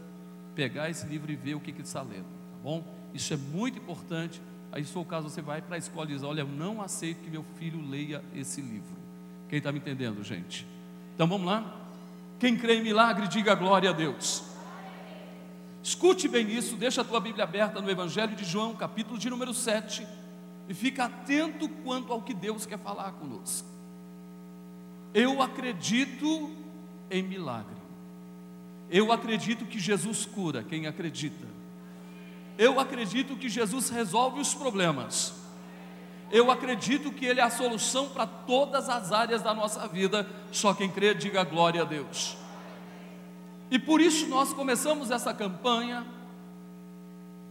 pegar 0.56 0.90
esse 0.90 1.06
livro 1.06 1.30
e 1.30 1.36
ver 1.36 1.56
o 1.56 1.60
que, 1.60 1.74
que 1.74 1.80
ele 1.80 1.88
está 1.88 2.02
lendo, 2.02 2.24
tá 2.24 2.58
bom? 2.64 2.84
Isso 3.14 3.34
é 3.34 3.38
muito 3.38 3.78
importante 3.78 4.42
Aí, 4.72 4.84
se 4.84 4.92
for 4.92 5.02
o 5.02 5.06
caso, 5.06 5.30
você 5.30 5.42
vai 5.42 5.62
para 5.62 5.76
a 5.76 5.78
escola 5.80 6.06
e 6.10 6.14
diz: 6.14 6.24
Olha, 6.24 6.42
eu 6.42 6.48
não 6.48 6.82
aceito 6.82 7.24
que 7.24 7.30
meu 7.30 7.44
filho 7.58 7.82
leia 7.82 8.24
esse 8.36 8.62
livro. 8.62 8.96
Quem 9.50 9.58
está 9.58 9.72
me 9.72 9.80
entendendo, 9.80 10.24
gente? 10.24 10.68
Então 11.16 11.28
vamos 11.28 11.48
lá? 11.48 11.90
Quem 12.40 12.58
crê 12.58 12.76
em 12.76 12.84
milagre, 12.84 13.28
diga 13.28 13.56
glória 13.56 13.90
a 13.90 13.94
Deus. 13.94 14.44
Escute 15.82 16.28
bem 16.28 16.52
isso, 16.52 16.76
deixa 16.76 17.02
a 17.02 17.04
tua 17.04 17.20
Bíblia 17.20 17.46
aberta 17.46 17.82
no 17.82 17.90
Evangelho 17.90 18.36
de 18.36 18.44
João, 18.44 18.76
capítulo 18.76 19.18
de 19.18 19.30
número 19.30 19.54
7, 19.54 20.06
e 20.68 20.74
fica 20.74 21.06
atento 21.06 21.70
quanto 21.70 22.12
ao 22.12 22.22
que 22.22 22.34
Deus 22.34 22.66
quer 22.66 22.78
falar 22.78 23.14
conosco. 23.14 23.68
Eu 25.14 25.42
acredito 25.42 26.52
em 27.10 27.24
milagre. 27.24 27.77
Eu 28.90 29.12
acredito 29.12 29.66
que 29.66 29.80
Jesus 29.80 30.26
cura 30.26 30.64
quem 30.64 30.88
acredita. 30.88 31.46
Eu 32.58 32.80
acredito 32.80 33.36
que 33.36 33.50
Jesus 33.50 33.90
resolve 33.90 34.40
os 34.40 34.54
problemas. 34.54 35.34
Eu 36.32 36.52
acredito 36.52 37.12
que 37.12 37.26
Ele 37.26 37.40
é 37.40 37.44
a 37.44 37.50
solução 37.50 38.10
para 38.10 38.26
todas 38.26 38.90
as 38.90 39.12
áreas 39.12 39.42
da 39.42 39.54
nossa 39.54 39.88
vida. 39.88 40.28
Só 40.52 40.74
quem 40.74 40.90
crê, 40.90 41.14
diga 41.14 41.44
glória 41.44 41.82
a 41.82 41.86
Deus. 41.86 42.38
E 43.70 43.78
por 43.78 44.02
isso 44.02 44.28
nós 44.28 44.54
começamos 44.54 45.12
essa 45.12 45.34
campanha. 45.34 46.06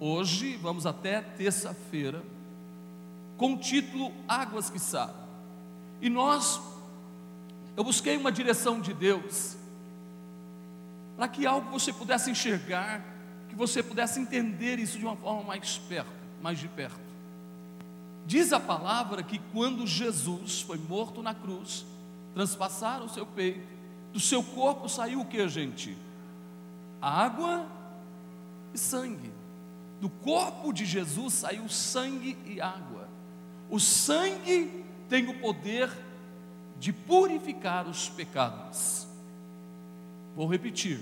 Hoje, 0.01 0.57
vamos 0.57 0.85
até 0.85 1.21
terça-feira, 1.21 2.23
com 3.39 3.55
o 3.55 3.59
título 3.59 4.13
Águas 4.29 4.69
que 4.69 4.79
Saram. 4.79 5.15
E 6.03 6.11
nós, 6.11 6.61
eu 7.77 7.85
busquei 7.85 8.17
uma 8.17 8.31
direção 8.31 8.81
de 8.81 8.93
Deus, 8.93 9.57
para 11.17 11.29
que 11.29 11.47
algo 11.47 11.71
você 11.71 11.93
pudesse 11.93 12.31
enxergar 12.31 13.03
que 13.49 13.55
você 13.55 13.83
pudesse 13.83 14.21
entender 14.21 14.79
isso 14.79 14.99
de 14.99 15.07
uma 15.07 15.17
forma 15.17 15.43
mais 15.43 15.79
perto, 15.79 16.11
mais 16.43 16.59
de 16.59 16.69
perto. 16.69 17.01
Diz 18.27 18.53
a 18.53 18.61
palavra 18.61 19.23
que 19.23 19.39
quando 19.53 19.87
Jesus 19.87 20.61
foi 20.61 20.77
morto 20.77 21.23
na 21.23 21.35
cruz, 21.35 21.87
transpassaram 22.35 23.07
o 23.07 23.09
seu 23.09 23.25
peito, 23.25 23.67
do 24.13 24.21
seu 24.21 24.43
corpo 24.43 24.89
saiu 24.89 25.21
o 25.21 25.25
que, 25.25 25.49
gente? 25.49 25.97
Água 27.01 27.67
e 28.75 28.79
sangue. 28.79 29.33
Do 30.01 30.11
corpo 30.11 30.73
de 30.73 30.85
Jesus 30.85 31.35
saiu 31.35 31.67
sangue 31.69 32.37
e 32.45 32.61
água. 32.61 33.09
O 33.71 33.81
sangue 33.81 34.85
tem 35.09 35.29
o 35.29 35.39
poder 35.39 35.91
de 36.79 36.93
purificar 36.93 37.89
os 37.89 38.09
pecados. 38.09 39.07
Vou 40.37 40.47
repetir: 40.47 41.01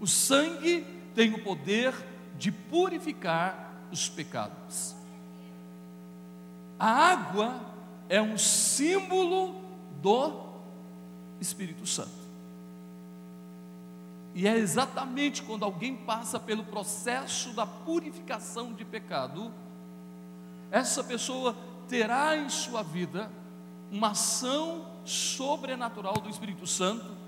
o 0.00 0.06
sangue 0.06 0.84
tem 1.14 1.34
o 1.34 1.44
poder 1.44 1.94
de 2.38 2.50
purificar 2.50 3.70
os 3.92 4.08
pecados. 4.08 4.96
A 6.78 6.88
água 6.88 7.60
é 8.08 8.20
um 8.20 8.38
símbolo 8.38 9.60
do 10.00 10.42
Espírito 11.38 11.86
Santo. 11.86 12.22
E 14.34 14.48
é 14.48 14.56
exatamente 14.56 15.42
quando 15.42 15.64
alguém 15.64 15.94
passa 15.94 16.40
pelo 16.40 16.64
processo 16.64 17.52
da 17.52 17.66
purificação 17.66 18.72
de 18.72 18.84
pecado, 18.84 19.52
essa 20.70 21.04
pessoa 21.04 21.54
terá 21.86 22.36
em 22.38 22.48
sua 22.48 22.82
vida 22.82 23.30
uma 23.90 24.12
ação 24.12 24.86
sobrenatural 25.04 26.14
do 26.14 26.30
Espírito 26.30 26.66
Santo, 26.66 27.21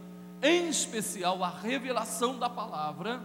em 0.45 0.69
especial 0.69 1.43
a 1.43 1.49
revelação 1.49 2.39
da 2.39 2.49
palavra 2.49 3.21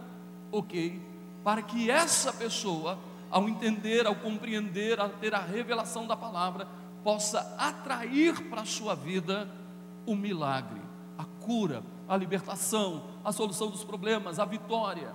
ok? 0.52 1.00
Para 1.44 1.62
que 1.62 1.90
essa 1.90 2.32
pessoa, 2.32 2.98
ao 3.30 3.48
entender, 3.48 4.06
ao 4.06 4.14
compreender, 4.14 5.00
a 5.00 5.08
ter 5.08 5.34
a 5.34 5.40
revelação 5.40 6.06
da 6.06 6.16
palavra, 6.16 6.66
possa 7.02 7.54
atrair 7.58 8.48
para 8.48 8.62
a 8.62 8.66
sua 8.66 8.94
vida 8.94 9.48
o 10.06 10.14
milagre, 10.14 10.80
a 11.16 11.24
cura, 11.24 11.82
a 12.08 12.16
libertação, 12.16 13.04
a 13.24 13.32
solução 13.32 13.70
dos 13.70 13.84
problemas, 13.84 14.38
a 14.38 14.44
vitória, 14.44 15.12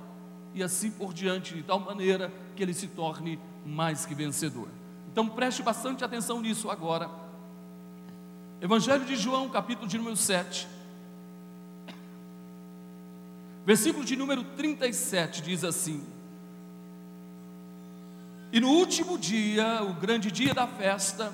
e 0.54 0.64
assim 0.64 0.90
por 0.90 1.14
diante, 1.14 1.54
de 1.54 1.64
tal 1.64 1.80
maneira 1.80 2.32
que 2.56 2.64
ele 2.64 2.74
se 2.74 2.88
torne 2.88 3.40
mais 3.66 4.06
que 4.06 4.16
vencedor. 4.16 4.70
Então 5.12 5.28
preste 5.28 5.62
bastante 5.62 6.04
atenção 6.04 6.42
nisso 6.42 6.70
agora. 6.70 7.10
Evangelho 8.62 9.06
de 9.06 9.16
João, 9.16 9.50
capítulo 9.50 9.88
de 9.88 9.98
número 9.98 10.16
7. 10.16 10.75
Versículo 13.65 14.05
de 14.05 14.15
número 14.15 14.43
37 14.43 15.41
diz 15.41 15.63
assim: 15.63 16.03
E 18.51 18.60
no 18.60 18.69
último 18.69 19.17
dia, 19.17 19.81
o 19.81 19.93
grande 19.93 20.31
dia 20.31 20.53
da 20.53 20.67
festa, 20.67 21.34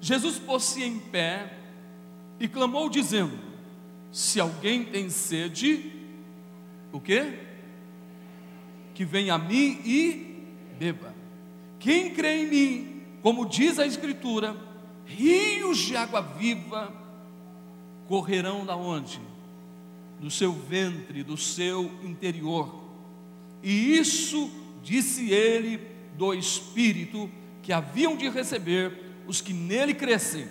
Jesus 0.00 0.38
pôs-se 0.38 0.82
em 0.82 0.98
pé 0.98 1.52
e 2.40 2.48
clamou, 2.48 2.88
dizendo: 2.88 3.38
Se 4.10 4.40
alguém 4.40 4.86
tem 4.86 5.10
sede, 5.10 5.92
o 6.90 6.98
que? 6.98 7.38
Que 8.94 9.04
venha 9.04 9.34
a 9.34 9.38
mim 9.38 9.82
e 9.84 10.46
beba. 10.78 11.14
Quem 11.78 12.14
crê 12.14 12.42
em 12.42 12.48
mim, 12.48 13.02
como 13.22 13.46
diz 13.46 13.78
a 13.78 13.86
Escritura, 13.86 14.56
rios 15.04 15.76
de 15.76 15.94
água 15.94 16.22
viva 16.22 16.90
correrão 18.08 18.64
da 18.64 18.74
onde? 18.74 19.29
Do 20.20 20.30
seu 20.30 20.52
ventre, 20.52 21.24
do 21.24 21.36
seu 21.36 21.90
interior. 22.04 22.84
E 23.62 23.96
isso 23.96 24.50
disse 24.82 25.30
ele 25.30 25.80
do 26.16 26.34
Espírito 26.34 27.30
que 27.62 27.72
haviam 27.72 28.16
de 28.16 28.28
receber 28.28 29.10
os 29.26 29.40
que 29.40 29.52
nele 29.52 29.94
crescem, 29.94 30.48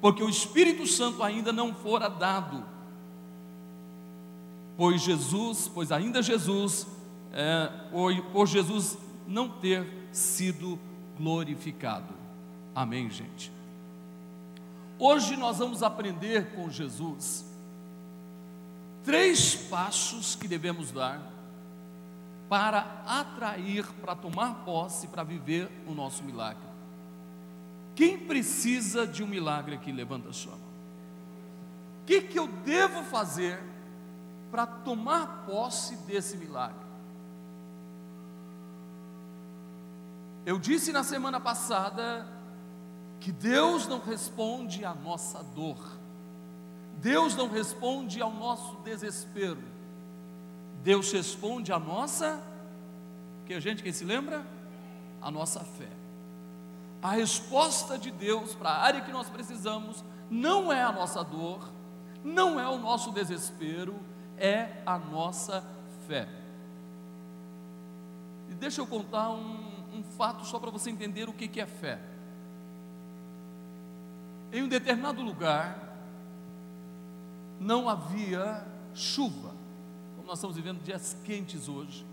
porque 0.00 0.22
o 0.22 0.28
Espírito 0.28 0.86
Santo 0.86 1.22
ainda 1.22 1.52
não 1.52 1.74
fora 1.74 2.08
dado. 2.08 2.64
Pois 4.76 5.02
Jesus, 5.02 5.70
pois 5.72 5.92
ainda 5.92 6.22
Jesus, 6.22 6.86
é, 7.32 7.70
por, 8.32 8.46
Jesus 8.46 8.96
não 9.26 9.48
ter 9.48 9.86
sido 10.12 10.78
glorificado. 11.18 12.14
Amém, 12.74 13.10
gente? 13.10 13.52
Hoje 14.98 15.36
nós 15.36 15.58
vamos 15.58 15.82
aprender 15.82 16.52
com 16.54 16.70
Jesus 16.70 17.44
três 19.04 19.54
passos 19.54 20.34
que 20.34 20.46
devemos 20.46 20.90
dar 20.92 21.20
para 22.48 23.02
atrair, 23.06 23.86
para 24.00 24.14
tomar 24.14 24.64
posse, 24.64 25.06
para 25.08 25.22
viver 25.22 25.70
o 25.86 25.94
nosso 25.94 26.22
milagre. 26.22 26.62
Quem 27.94 28.18
precisa 28.18 29.06
de 29.06 29.22
um 29.22 29.26
milagre 29.26 29.74
aqui? 29.74 29.92
Levanta 29.92 30.28
a 30.28 30.32
sua 30.32 30.52
mão. 30.52 30.72
O 32.02 32.04
que, 32.04 32.22
que 32.22 32.38
eu 32.38 32.46
devo 32.46 33.02
fazer 33.04 33.62
para 34.50 34.66
tomar 34.66 35.44
posse 35.46 35.96
desse 35.98 36.36
milagre? 36.36 36.82
Eu 40.44 40.58
disse 40.58 40.92
na 40.92 41.04
semana 41.04 41.38
passada 41.38 42.26
que 43.20 43.30
Deus 43.30 43.86
não 43.86 44.00
responde 44.00 44.84
à 44.84 44.92
nossa 44.92 45.42
dor, 45.42 45.78
Deus 47.02 47.34
não 47.34 47.48
responde 47.48 48.22
ao 48.22 48.32
nosso 48.32 48.76
desespero, 48.76 49.60
Deus 50.84 51.10
responde 51.10 51.72
à 51.72 51.78
nossa, 51.78 52.40
que 53.44 53.52
a 53.52 53.58
gente 53.58 53.82
quem 53.82 53.92
se 53.92 54.04
lembra? 54.04 54.46
A 55.20 55.28
nossa 55.28 55.60
fé. 55.60 55.88
A 57.02 57.10
resposta 57.10 57.98
de 57.98 58.12
Deus 58.12 58.54
para 58.54 58.70
a 58.70 58.80
área 58.80 59.00
que 59.00 59.10
nós 59.10 59.28
precisamos 59.28 60.04
não 60.30 60.72
é 60.72 60.80
a 60.80 60.92
nossa 60.92 61.24
dor, 61.24 61.68
não 62.22 62.60
é 62.60 62.68
o 62.68 62.78
nosso 62.78 63.10
desespero, 63.10 63.98
é 64.38 64.80
a 64.86 64.96
nossa 64.96 65.64
fé. 66.06 66.28
E 68.48 68.54
deixa 68.54 68.80
eu 68.80 68.86
contar 68.86 69.30
um, 69.30 69.72
um 69.92 70.04
fato 70.16 70.44
só 70.46 70.60
para 70.60 70.70
você 70.70 70.88
entender 70.88 71.28
o 71.28 71.32
que, 71.32 71.48
que 71.48 71.60
é 71.60 71.66
fé. 71.66 71.98
Em 74.52 74.62
um 74.62 74.68
determinado 74.68 75.20
lugar, 75.20 75.81
não 77.62 77.88
havia 77.88 78.66
chuva, 78.92 79.54
como 80.16 80.26
nós 80.26 80.38
estamos 80.38 80.56
vivendo 80.56 80.82
dias 80.82 81.16
quentes 81.24 81.68
hoje, 81.68 82.04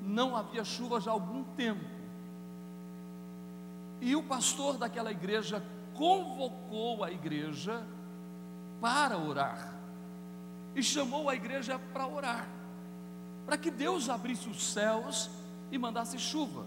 não 0.00 0.36
havia 0.36 0.64
chuva 0.64 1.00
já 1.00 1.10
há 1.10 1.14
algum 1.14 1.42
tempo. 1.42 1.84
E 4.00 4.14
o 4.14 4.22
pastor 4.22 4.78
daquela 4.78 5.10
igreja 5.10 5.62
convocou 5.94 7.02
a 7.02 7.10
igreja 7.10 7.82
para 8.80 9.18
orar, 9.18 9.74
e 10.74 10.82
chamou 10.82 11.28
a 11.28 11.34
igreja 11.34 11.78
para 11.92 12.06
orar, 12.06 12.46
para 13.44 13.56
que 13.56 13.70
Deus 13.70 14.08
abrisse 14.08 14.48
os 14.48 14.62
céus 14.72 15.30
e 15.70 15.78
mandasse 15.78 16.18
chuva. 16.18 16.64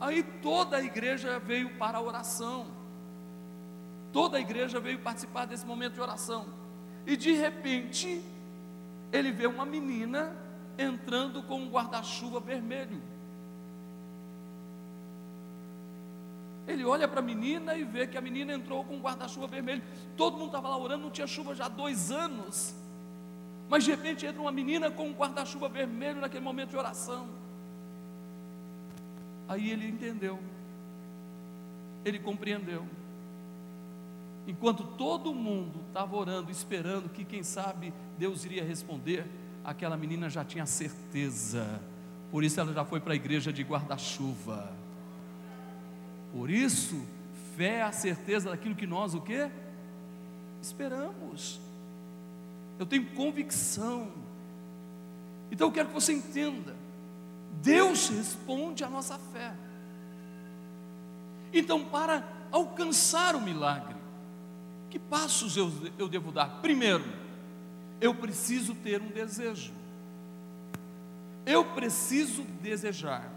Aí 0.00 0.22
toda 0.22 0.76
a 0.76 0.82
igreja 0.82 1.38
veio 1.38 1.76
para 1.78 1.98
a 1.98 2.00
oração. 2.00 2.66
Toda 4.16 4.38
a 4.38 4.40
igreja 4.40 4.80
veio 4.80 4.98
participar 4.98 5.44
desse 5.44 5.66
momento 5.66 5.92
de 5.92 6.00
oração. 6.00 6.46
E 7.06 7.18
de 7.18 7.32
repente, 7.32 8.22
ele 9.12 9.30
vê 9.30 9.46
uma 9.46 9.66
menina 9.66 10.34
entrando 10.78 11.42
com 11.42 11.60
um 11.60 11.68
guarda-chuva 11.68 12.40
vermelho. 12.40 12.98
Ele 16.66 16.82
olha 16.82 17.06
para 17.06 17.20
a 17.20 17.22
menina 17.22 17.74
e 17.74 17.84
vê 17.84 18.06
que 18.06 18.16
a 18.16 18.22
menina 18.22 18.54
entrou 18.54 18.82
com 18.84 18.94
um 18.96 19.00
guarda-chuva 19.02 19.48
vermelho. 19.48 19.82
Todo 20.16 20.38
mundo 20.38 20.46
estava 20.46 20.70
lá 20.70 20.78
orando, 20.78 21.02
não 21.02 21.10
tinha 21.10 21.26
chuva 21.26 21.54
já 21.54 21.66
há 21.66 21.68
dois 21.68 22.10
anos. 22.10 22.74
Mas 23.68 23.84
de 23.84 23.90
repente 23.90 24.24
entra 24.24 24.40
uma 24.40 24.50
menina 24.50 24.90
com 24.90 25.08
um 25.10 25.12
guarda-chuva 25.12 25.68
vermelho 25.68 26.22
naquele 26.22 26.42
momento 26.42 26.70
de 26.70 26.78
oração. 26.78 27.28
Aí 29.46 29.70
ele 29.70 29.86
entendeu, 29.86 30.38
ele 32.02 32.18
compreendeu. 32.18 32.88
Enquanto 34.46 34.84
todo 34.84 35.34
mundo 35.34 35.80
estava 35.88 36.16
orando, 36.16 36.50
esperando 36.50 37.08
que, 37.08 37.24
quem 37.24 37.42
sabe, 37.42 37.92
Deus 38.16 38.44
iria 38.44 38.62
responder, 38.62 39.26
aquela 39.64 39.96
menina 39.96 40.30
já 40.30 40.44
tinha 40.44 40.64
certeza, 40.66 41.80
por 42.30 42.44
isso 42.44 42.60
ela 42.60 42.72
já 42.72 42.84
foi 42.84 43.00
para 43.00 43.12
a 43.12 43.16
igreja 43.16 43.52
de 43.52 43.62
guarda-chuva. 43.64 44.72
Por 46.32 46.50
isso, 46.50 47.04
fé 47.56 47.78
é 47.78 47.82
a 47.82 47.92
certeza 47.92 48.50
daquilo 48.50 48.76
que 48.76 48.86
nós 48.86 49.14
o 49.14 49.20
quê? 49.20 49.50
Esperamos. 50.62 51.60
Eu 52.78 52.86
tenho 52.86 53.06
convicção. 53.06 54.12
Então 55.50 55.68
eu 55.68 55.72
quero 55.72 55.88
que 55.88 55.94
você 55.94 56.12
entenda. 56.12 56.76
Deus 57.62 58.08
responde 58.10 58.84
à 58.84 58.88
nossa 58.88 59.18
fé. 59.18 59.54
Então, 61.52 61.84
para 61.84 62.22
alcançar 62.52 63.34
o 63.34 63.40
milagre, 63.40 63.95
que 64.96 64.98
passos 64.98 65.58
eu, 65.58 65.70
eu 65.98 66.08
devo 66.08 66.32
dar? 66.32 66.62
Primeiro, 66.62 67.04
eu 68.00 68.14
preciso 68.14 68.74
ter 68.74 69.02
um 69.02 69.08
desejo. 69.08 69.70
Eu 71.44 71.66
preciso 71.74 72.42
desejar. 72.62 73.30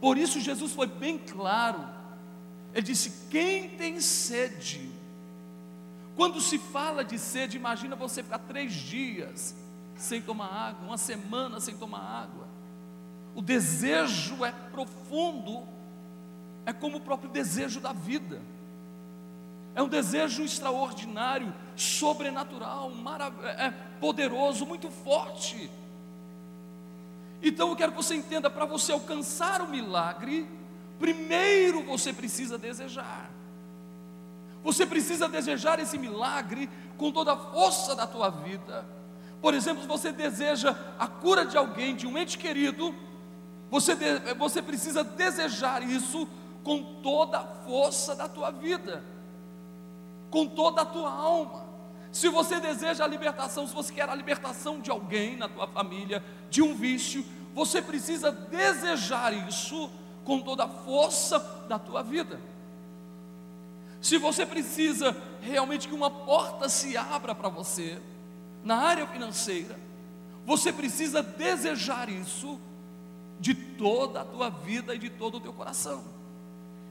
Por 0.00 0.16
isso, 0.16 0.40
Jesus 0.40 0.72
foi 0.72 0.86
bem 0.86 1.18
claro. 1.18 1.86
Ele 2.72 2.86
disse: 2.86 3.28
Quem 3.28 3.68
tem 3.76 4.00
sede? 4.00 4.90
Quando 6.16 6.40
se 6.40 6.58
fala 6.58 7.04
de 7.04 7.18
sede, 7.18 7.58
imagina 7.58 7.94
você 7.94 8.22
ficar 8.22 8.38
três 8.38 8.72
dias 8.72 9.54
sem 9.94 10.22
tomar 10.22 10.46
água, 10.46 10.86
uma 10.86 10.98
semana 10.98 11.60
sem 11.60 11.76
tomar 11.76 12.00
água. 12.00 12.48
O 13.34 13.42
desejo 13.42 14.42
é 14.42 14.52
profundo, 14.72 15.68
é 16.64 16.72
como 16.72 16.96
o 16.96 17.00
próprio 17.00 17.28
desejo 17.28 17.78
da 17.78 17.92
vida. 17.92 18.40
É 19.78 19.82
um 19.82 19.86
desejo 19.86 20.42
extraordinário, 20.42 21.54
sobrenatural, 21.76 22.90
é 23.44 23.70
poderoso, 24.00 24.66
muito 24.66 24.90
forte. 24.90 25.70
Então 27.40 27.68
eu 27.68 27.76
quero 27.76 27.92
que 27.92 28.02
você 28.02 28.16
entenda: 28.16 28.50
para 28.50 28.64
você 28.64 28.90
alcançar 28.90 29.62
o 29.62 29.68
milagre, 29.68 30.48
primeiro 30.98 31.84
você 31.84 32.12
precisa 32.12 32.58
desejar. 32.58 33.30
Você 34.64 34.84
precisa 34.84 35.28
desejar 35.28 35.78
esse 35.78 35.96
milagre 35.96 36.68
com 36.96 37.12
toda 37.12 37.34
a 37.34 37.36
força 37.36 37.94
da 37.94 38.04
tua 38.04 38.30
vida. 38.30 38.84
Por 39.40 39.54
exemplo, 39.54 39.82
se 39.82 39.88
você 39.88 40.10
deseja 40.10 40.76
a 40.98 41.06
cura 41.06 41.46
de 41.46 41.56
alguém, 41.56 41.94
de 41.94 42.04
um 42.04 42.18
ente 42.18 42.36
querido, 42.36 42.92
você, 43.70 43.94
você 44.36 44.60
precisa 44.60 45.04
desejar 45.04 45.84
isso 45.84 46.26
com 46.64 47.00
toda 47.00 47.38
a 47.38 47.46
força 47.64 48.16
da 48.16 48.28
tua 48.28 48.50
vida 48.50 49.16
com 50.30 50.46
toda 50.46 50.82
a 50.82 50.86
tua 50.86 51.10
alma. 51.10 51.66
Se 52.10 52.28
você 52.28 52.58
deseja 52.58 53.04
a 53.04 53.06
libertação, 53.06 53.66
se 53.66 53.74
você 53.74 53.92
quer 53.92 54.08
a 54.08 54.14
libertação 54.14 54.80
de 54.80 54.90
alguém 54.90 55.36
na 55.36 55.48
tua 55.48 55.66
família, 55.66 56.24
de 56.50 56.62
um 56.62 56.74
vício, 56.74 57.24
você 57.54 57.82
precisa 57.82 58.30
desejar 58.32 59.32
isso 59.48 59.90
com 60.24 60.40
toda 60.40 60.64
a 60.64 60.68
força 60.68 61.38
da 61.68 61.78
tua 61.78 62.02
vida. 62.02 62.40
Se 64.00 64.16
você 64.16 64.46
precisa 64.46 65.16
realmente 65.40 65.88
que 65.88 65.94
uma 65.94 66.10
porta 66.10 66.68
se 66.68 66.96
abra 66.96 67.34
para 67.34 67.48
você 67.48 68.00
na 68.62 68.76
área 68.76 69.06
financeira, 69.06 69.78
você 70.44 70.72
precisa 70.72 71.22
desejar 71.22 72.08
isso 72.08 72.58
de 73.40 73.54
toda 73.54 74.22
a 74.22 74.24
tua 74.24 74.50
vida 74.50 74.94
e 74.94 74.98
de 74.98 75.10
todo 75.10 75.36
o 75.36 75.40
teu 75.40 75.52
coração. 75.52 76.02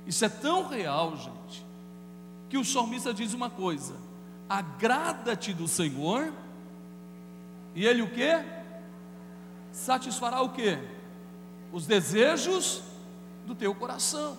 Isso 0.06 0.24
é 0.24 0.30
tão 0.30 0.68
real, 0.68 1.18
gente, 1.18 1.66
que 2.50 2.58
o 2.58 2.66
salmista 2.66 3.14
diz 3.14 3.34
uma 3.34 3.50
coisa: 3.50 3.96
agrada-te 4.50 5.54
do 5.54 5.68
Senhor, 5.68 6.32
e 7.76 7.86
Ele 7.86 8.02
o 8.02 8.10
que? 8.10 8.30
Satisfará 9.72 10.42
o 10.42 10.50
que? 10.50 10.78
Os 11.72 11.86
desejos 11.86 12.82
do 13.46 13.54
teu 13.54 13.74
coração. 13.76 14.38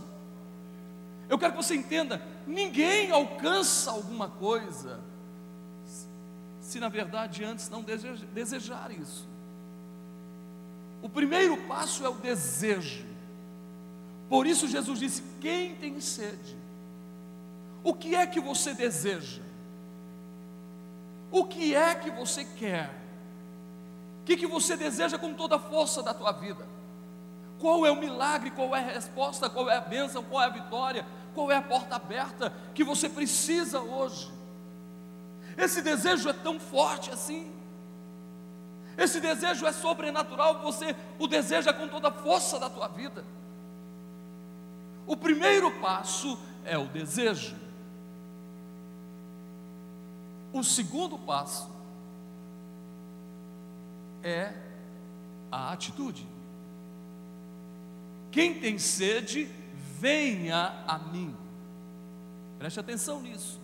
Eu 1.28 1.38
quero 1.38 1.52
que 1.52 1.62
você 1.62 1.74
entenda: 1.74 2.22
ninguém 2.46 3.10
alcança 3.10 3.90
alguma 3.90 4.28
coisa 4.28 5.00
se 6.68 6.78
na 6.78 6.90
verdade 6.90 7.42
antes 7.44 7.70
não 7.70 7.82
desejar 7.82 8.90
isso. 8.90 9.26
O 11.00 11.08
primeiro 11.08 11.56
passo 11.66 12.04
é 12.04 12.08
o 12.10 12.14
desejo. 12.14 13.06
Por 14.28 14.46
isso 14.46 14.68
Jesus 14.68 14.98
disse: 14.98 15.22
quem 15.40 15.74
tem 15.76 15.98
sede, 15.98 16.57
o 17.82 17.94
que 17.94 18.14
é 18.14 18.26
que 18.26 18.40
você 18.40 18.74
deseja? 18.74 19.42
O 21.30 21.44
que 21.44 21.74
é 21.74 21.94
que 21.94 22.10
você 22.10 22.44
quer? 22.44 22.90
O 24.22 24.24
que, 24.24 24.36
que 24.36 24.46
você 24.46 24.76
deseja 24.76 25.18
com 25.18 25.34
toda 25.34 25.56
a 25.56 25.58
força 25.58 26.02
da 26.02 26.12
tua 26.12 26.32
vida? 26.32 26.66
Qual 27.58 27.84
é 27.84 27.90
o 27.90 27.96
milagre, 27.96 28.50
qual 28.50 28.74
é 28.74 28.80
a 28.80 28.92
resposta, 28.92 29.48
qual 29.48 29.68
é 29.70 29.76
a 29.76 29.80
bênção, 29.80 30.22
qual 30.22 30.42
é 30.42 30.46
a 30.46 30.50
vitória, 30.50 31.04
qual 31.34 31.50
é 31.50 31.56
a 31.56 31.62
porta 31.62 31.96
aberta 31.96 32.52
que 32.74 32.84
você 32.84 33.08
precisa 33.08 33.80
hoje? 33.80 34.30
Esse 35.56 35.82
desejo 35.82 36.28
é 36.28 36.32
tão 36.32 36.60
forte 36.60 37.10
assim. 37.10 37.52
Esse 38.96 39.20
desejo 39.20 39.66
é 39.66 39.72
sobrenatural, 39.72 40.60
você 40.60 40.94
o 41.18 41.26
deseja 41.26 41.72
com 41.72 41.88
toda 41.88 42.08
a 42.08 42.12
força 42.12 42.58
da 42.58 42.68
tua 42.68 42.88
vida. 42.88 43.24
O 45.06 45.16
primeiro 45.16 45.70
passo 45.80 46.38
é 46.64 46.76
o 46.76 46.86
desejo. 46.86 47.67
O 50.52 50.62
segundo 50.62 51.18
passo 51.18 51.68
é 54.22 54.52
a 55.50 55.72
atitude. 55.72 56.26
Quem 58.30 58.60
tem 58.60 58.78
sede, 58.78 59.48
venha 59.98 60.84
a 60.86 60.98
mim. 60.98 61.34
Preste 62.58 62.80
atenção 62.80 63.20
nisso. 63.20 63.58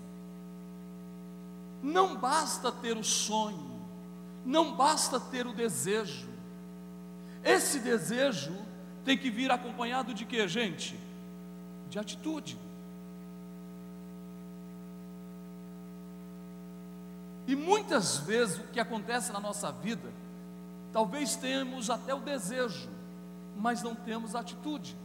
Não 1.83 2.17
basta 2.17 2.73
ter 2.73 2.97
o 2.97 3.05
sonho, 3.05 3.79
não 4.45 4.75
basta 4.75 5.21
ter 5.21 5.47
o 5.47 5.53
desejo. 5.53 6.29
Esse 7.43 7.79
desejo 7.79 8.57
tem 9.05 9.19
que 9.19 9.31
vir 9.31 9.51
acompanhado 9.51 10.15
de 10.15 10.25
quê, 10.25 10.49
gente? 10.49 10.99
De 11.91 11.99
atitude. 11.99 12.59
E 17.47 17.55
muitas 17.55 18.19
vezes 18.19 18.59
o 18.59 18.65
que 18.65 18.81
acontece 18.81 19.33
na 19.33 19.41
nossa 19.41 19.71
vida, 19.71 20.11
talvez 20.93 21.37
tenhamos 21.37 21.91
até 21.91 22.15
o 22.15 22.21
desejo, 22.21 22.89
mas 23.57 23.83
não 23.83 23.95
temos 23.95 24.35
atitude. 24.35 24.97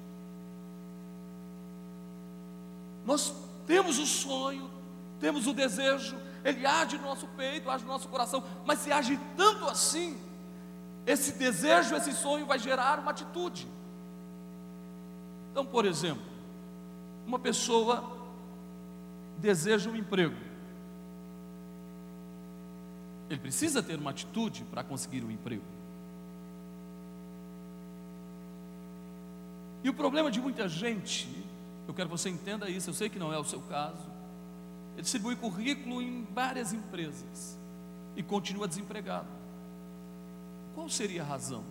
Nós 3.06 3.34
temos 3.65 3.97
o 3.97 4.06
sonho, 4.06 4.69
temos 5.19 5.47
o 5.47 5.54
desejo, 5.54 6.15
ele 6.43 6.65
age 6.65 6.97
no 6.97 7.04
nosso 7.04 7.28
peito, 7.28 7.69
age 7.69 7.84
no 7.84 7.91
nosso 7.91 8.08
coração, 8.08 8.43
mas 8.65 8.80
se 8.80 8.91
age 8.91 9.19
tanto 9.36 9.65
assim, 9.65 10.17
esse 11.06 11.34
desejo, 11.34 11.95
esse 11.95 12.13
sonho 12.13 12.45
vai 12.45 12.60
gerar 12.60 12.99
uma 12.99 13.12
atitude. 13.12 13.67
Então, 15.52 15.65
por 15.65 15.86
exemplo, 15.86 16.23
uma 17.25 17.39
pessoa 17.39 18.04
deseja 19.38 19.89
um 19.89 19.95
emprego, 19.95 20.36
ele 23.30 23.39
precisa 23.39 23.84
ter 23.84 24.00
uma 24.00 24.10
atitude 24.10 24.63
para 24.65 24.84
conseguir 24.84 25.24
um 25.24 25.30
emprego. 25.30 25.63
E 29.84 29.89
o 29.89 29.94
problema 29.94 30.32
de 30.32 30.42
muita 30.42 30.68
gente, 30.68 31.28
eu 31.88 31.94
quero 31.94 32.10
que 32.10 32.18
você 32.18 32.30
entenda 32.30 32.70
isso, 32.70 32.89
eu 32.89 32.94
sei 32.94 33.08
que 33.08 33.20
não 33.20 33.32
é 33.32 33.38
o 33.38 33.44
seu 33.44 33.62
caso, 33.62 34.10
ele 34.94 35.04
distribui 35.04 35.36
currículo 35.36 36.02
em 36.02 36.26
várias 36.34 36.74
empresas 36.74 37.58
e 38.15 38.24
continua 38.24 38.68
desempregado. 38.68 39.28
Qual 40.76 40.89
seria 40.89 41.22
a 41.22 41.26
razão? 41.26 41.63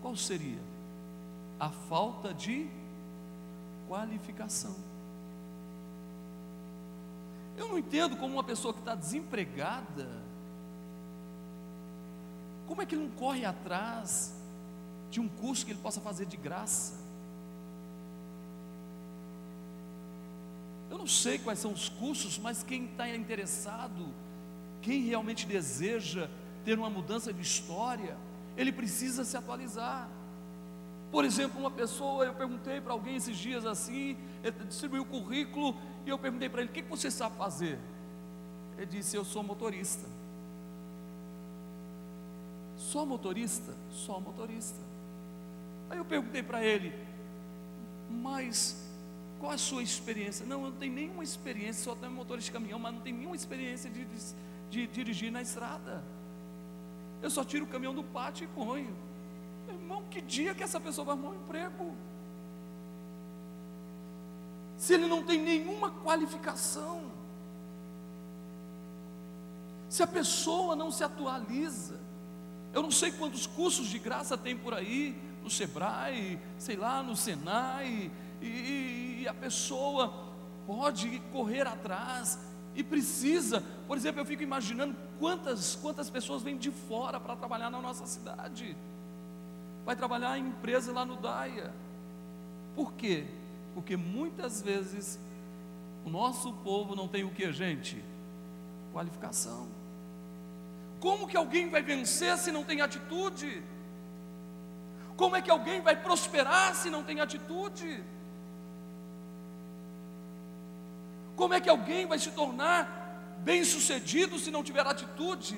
Qual 0.00 0.16
seria? 0.16 0.60
A 1.58 1.68
falta 1.68 2.32
de 2.32 2.68
qualificação. 3.88 4.87
Eu 7.58 7.68
não 7.68 7.78
entendo 7.78 8.16
como 8.16 8.34
uma 8.34 8.44
pessoa 8.44 8.72
que 8.72 8.78
está 8.78 8.94
desempregada, 8.94 10.08
como 12.68 12.80
é 12.80 12.86
que 12.86 12.94
ele 12.94 13.02
não 13.04 13.10
corre 13.10 13.44
atrás 13.44 14.32
de 15.10 15.20
um 15.20 15.28
curso 15.28 15.66
que 15.66 15.72
ele 15.72 15.80
possa 15.80 16.00
fazer 16.00 16.26
de 16.26 16.36
graça? 16.36 16.94
Eu 20.90 20.98
não 20.98 21.06
sei 21.06 21.38
quais 21.38 21.58
são 21.58 21.72
os 21.72 21.88
cursos, 21.88 22.38
mas 22.38 22.62
quem 22.62 22.84
está 22.84 23.08
interessado, 23.08 24.08
quem 24.80 25.02
realmente 25.02 25.46
deseja 25.46 26.28
ter 26.64 26.78
uma 26.78 26.88
mudança 26.88 27.32
de 27.32 27.42
história, 27.42 28.16
ele 28.56 28.70
precisa 28.70 29.24
se 29.24 29.36
atualizar. 29.36 30.08
Por 31.10 31.24
exemplo, 31.24 31.58
uma 31.58 31.70
pessoa, 31.70 32.24
eu 32.26 32.34
perguntei 32.34 32.80
para 32.80 32.92
alguém 32.92 33.16
esses 33.16 33.36
dias 33.36 33.64
assim, 33.64 34.16
ele 34.44 34.66
distribuiu 34.66 35.02
o 35.02 35.06
currículo, 35.06 35.74
e 36.08 36.10
eu 36.10 36.18
perguntei 36.18 36.48
para 36.48 36.62
ele: 36.62 36.70
o 36.70 36.72
que, 36.72 36.82
você 36.82 37.10
sabe 37.10 37.36
fazer? 37.36 37.78
Ele 38.76 38.86
disse: 38.86 39.16
Eu 39.16 39.24
sou 39.24 39.42
motorista. 39.42 40.08
Só 42.76 43.04
motorista? 43.04 43.74
Só 43.90 44.18
motorista. 44.18 44.80
Aí 45.90 45.98
eu 45.98 46.04
perguntei 46.04 46.42
para 46.42 46.64
ele: 46.64 46.92
Mas 48.10 48.88
qual 49.38 49.52
a 49.52 49.58
sua 49.58 49.82
experiência? 49.82 50.46
Não, 50.46 50.64
eu 50.64 50.70
não 50.70 50.78
tenho 50.78 50.94
nenhuma 50.94 51.22
experiência, 51.22 51.84
só 51.84 51.94
tenho 51.94 52.12
motorista 52.12 52.50
de 52.50 52.52
caminhão, 52.52 52.78
mas 52.78 52.94
não 52.94 53.00
tenho 53.00 53.18
nenhuma 53.18 53.36
experiência 53.36 53.90
de, 53.90 54.04
de, 54.04 54.34
de 54.70 54.86
dirigir 54.86 55.30
na 55.30 55.42
estrada. 55.42 56.02
Eu 57.20 57.30
só 57.30 57.44
tiro 57.44 57.64
o 57.64 57.68
caminhão 57.68 57.94
do 57.94 58.04
pátio 58.04 58.44
e 58.44 58.48
ponho. 58.48 58.96
Irmão, 59.68 60.04
que 60.10 60.22
dia 60.22 60.54
que 60.54 60.62
essa 60.62 60.80
pessoa 60.80 61.04
vai 61.04 61.14
arrumar 61.14 61.30
um 61.30 61.42
emprego? 61.42 61.94
Se 64.78 64.94
ele 64.94 65.06
não 65.06 65.24
tem 65.24 65.42
nenhuma 65.42 65.90
qualificação, 65.90 67.02
se 69.88 70.02
a 70.02 70.06
pessoa 70.06 70.76
não 70.76 70.92
se 70.92 71.02
atualiza, 71.02 71.98
eu 72.72 72.80
não 72.80 72.90
sei 72.90 73.10
quantos 73.10 73.46
cursos 73.46 73.88
de 73.88 73.98
graça 73.98 74.38
tem 74.38 74.56
por 74.56 74.72
aí, 74.72 75.20
no 75.42 75.50
Sebrae, 75.50 76.38
sei 76.58 76.76
lá, 76.76 77.02
no 77.02 77.16
Senai, 77.16 78.10
e, 78.40 79.22
e 79.22 79.28
a 79.28 79.34
pessoa 79.34 80.28
pode 80.64 81.18
correr 81.32 81.66
atrás 81.66 82.38
e 82.76 82.84
precisa. 82.84 83.64
Por 83.88 83.96
exemplo, 83.96 84.20
eu 84.20 84.26
fico 84.26 84.44
imaginando 84.44 84.94
quantas, 85.18 85.74
quantas 85.74 86.08
pessoas 86.08 86.42
vêm 86.42 86.56
de 86.56 86.70
fora 86.70 87.18
para 87.18 87.34
trabalhar 87.34 87.68
na 87.68 87.80
nossa 87.80 88.06
cidade. 88.06 88.76
Vai 89.84 89.96
trabalhar 89.96 90.38
em 90.38 90.46
empresa 90.46 90.92
lá 90.92 91.04
no 91.04 91.16
Daia. 91.16 91.74
Por 92.76 92.92
quê? 92.92 93.26
Porque 93.74 93.96
muitas 93.96 94.60
vezes 94.62 95.18
o 96.04 96.10
nosso 96.10 96.52
povo 96.52 96.94
não 96.94 97.08
tem 97.08 97.24
o 97.24 97.30
que, 97.30 97.52
gente? 97.52 98.02
Qualificação. 98.92 99.68
Como 101.00 101.28
que 101.28 101.36
alguém 101.36 101.68
vai 101.68 101.82
vencer 101.82 102.36
se 102.38 102.50
não 102.50 102.64
tem 102.64 102.80
atitude? 102.80 103.62
Como 105.16 105.36
é 105.36 105.42
que 105.42 105.50
alguém 105.50 105.80
vai 105.80 105.96
prosperar 105.96 106.74
se 106.74 106.90
não 106.90 107.02
tem 107.02 107.20
atitude? 107.20 108.02
Como 111.36 111.54
é 111.54 111.60
que 111.60 111.68
alguém 111.68 112.06
vai 112.06 112.18
se 112.18 112.30
tornar 112.32 113.36
bem-sucedido 113.44 114.38
se 114.38 114.50
não 114.50 114.64
tiver 114.64 114.86
atitude? 114.86 115.56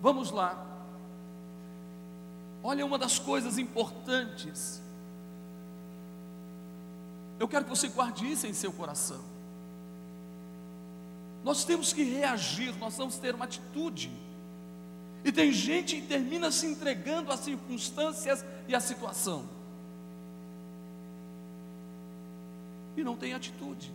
Vamos 0.00 0.30
lá. 0.30 0.66
Olha 2.62 2.84
uma 2.86 2.98
das 2.98 3.18
coisas 3.18 3.58
importantes. 3.58 4.80
Eu 7.40 7.48
quero 7.48 7.64
que 7.64 7.70
você 7.70 7.88
guarde 7.88 8.30
isso 8.30 8.46
em 8.46 8.52
seu 8.52 8.70
coração. 8.70 9.20
Nós 11.42 11.64
temos 11.64 11.92
que 11.92 12.04
reagir, 12.04 12.76
nós 12.78 12.96
vamos 12.96 13.16
ter 13.16 13.34
uma 13.34 13.46
atitude. 13.46 14.12
E 15.24 15.32
tem 15.32 15.50
gente 15.50 15.96
que 15.96 16.06
termina 16.06 16.52
se 16.52 16.66
entregando 16.66 17.32
às 17.32 17.40
circunstâncias 17.40 18.44
e 18.68 18.74
à 18.76 18.80
situação. 18.80 19.44
e 23.00 23.04
não 23.04 23.16
tem 23.16 23.32
atitude. 23.32 23.90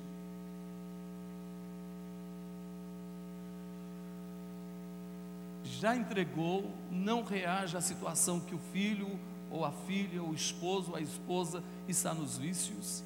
Já 5.64 5.96
entregou, 5.96 6.74
não 6.90 7.24
reage 7.24 7.76
à 7.76 7.82
situação 7.82 8.40
que 8.40 8.56
o 8.56 8.60
filho, 8.72 9.20
ou 9.52 9.66
a 9.66 9.72
filha, 9.72 10.22
ou 10.22 10.30
o 10.30 10.34
esposo, 10.34 10.92
ou 10.92 10.98
a 10.98 11.02
esposa 11.02 11.64
está 11.88 12.14
nos 12.14 12.38
vícios. 12.38 13.04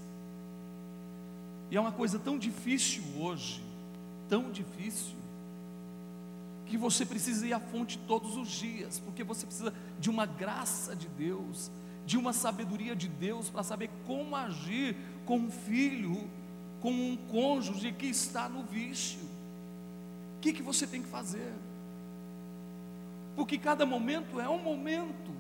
E 1.72 1.78
é 1.78 1.80
uma 1.80 1.92
coisa 1.92 2.18
tão 2.18 2.38
difícil 2.38 3.04
hoje, 3.18 3.64
tão 4.28 4.52
difícil, 4.52 5.16
que 6.66 6.78
você 6.78 7.06
precisa 7.06 7.48
ir 7.48 7.54
à 7.54 7.60
fonte 7.60 7.98
todos 8.08 8.38
os 8.38 8.50
dias, 8.50 9.00
porque 9.00 9.24
você 9.24 9.46
precisa 9.46 9.74
de 10.00 10.10
uma 10.10 10.26
graça 10.26 10.96
de 10.96 11.08
Deus, 11.08 11.72
de 12.06 12.18
uma 12.18 12.34
sabedoria 12.34 12.96
de 12.96 13.08
Deus 13.08 13.50
para 13.50 13.64
saber 13.64 13.90
como 14.06 14.36
agir 14.36 14.96
com 15.26 15.38
um 15.38 15.52
filho, 15.52 16.30
com 16.82 16.92
um 16.92 17.18
cônjuge 17.32 17.92
que 17.92 18.08
está 18.08 18.48
no 18.48 18.64
vício. 18.64 19.20
O 20.38 20.42
que, 20.42 20.54
que 20.54 20.64
você 20.64 20.88
tem 20.88 21.02
que 21.02 21.10
fazer? 21.10 21.54
Porque 23.36 23.58
cada 23.58 23.86
momento 23.86 24.40
é 24.40 24.50
um 24.50 24.60
momento. 24.62 25.32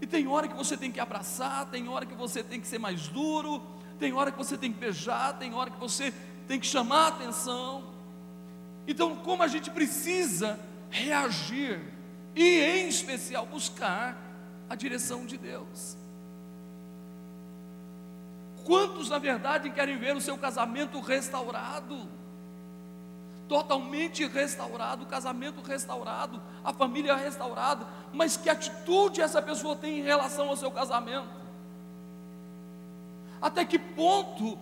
E 0.00 0.06
tem 0.06 0.26
hora 0.26 0.48
que 0.48 0.54
você 0.54 0.76
tem 0.76 0.90
que 0.90 0.98
abraçar, 0.98 1.66
tem 1.66 1.88
hora 1.88 2.06
que 2.06 2.14
você 2.14 2.42
tem 2.42 2.60
que 2.60 2.66
ser 2.66 2.78
mais 2.78 3.08
duro, 3.08 3.62
tem 3.98 4.12
hora 4.12 4.30
que 4.32 4.38
você 4.38 4.56
tem 4.56 4.72
que 4.72 4.78
beijar, 4.78 5.38
tem 5.38 5.54
hora 5.54 5.70
que 5.70 5.78
você 5.78 6.12
tem 6.46 6.58
que 6.58 6.66
chamar 6.66 7.04
a 7.04 7.08
atenção. 7.08 7.84
Então, 8.86 9.16
como 9.16 9.42
a 9.42 9.48
gente 9.48 9.70
precisa 9.70 10.58
reagir 10.90 11.80
e, 12.34 12.60
em 12.60 12.88
especial, 12.88 13.46
buscar 13.46 14.16
a 14.68 14.74
direção 14.74 15.26
de 15.26 15.36
Deus. 15.36 15.96
Quantos, 18.64 19.10
na 19.10 19.18
verdade, 19.18 19.70
querem 19.70 19.98
ver 19.98 20.16
o 20.16 20.20
seu 20.20 20.38
casamento 20.38 21.00
restaurado? 21.00 22.08
Totalmente 23.48 24.24
restaurado, 24.26 25.02
o 25.04 25.06
casamento 25.06 25.60
restaurado, 25.60 26.40
a 26.64 26.72
família 26.72 27.16
restaurada, 27.16 27.86
mas 28.12 28.36
que 28.36 28.48
atitude 28.48 29.20
essa 29.20 29.42
pessoa 29.42 29.76
tem 29.76 29.98
em 29.98 30.02
relação 30.02 30.48
ao 30.48 30.56
seu 30.56 30.70
casamento? 30.70 31.41
Até 33.42 33.64
que 33.64 33.78
ponto 33.78 34.58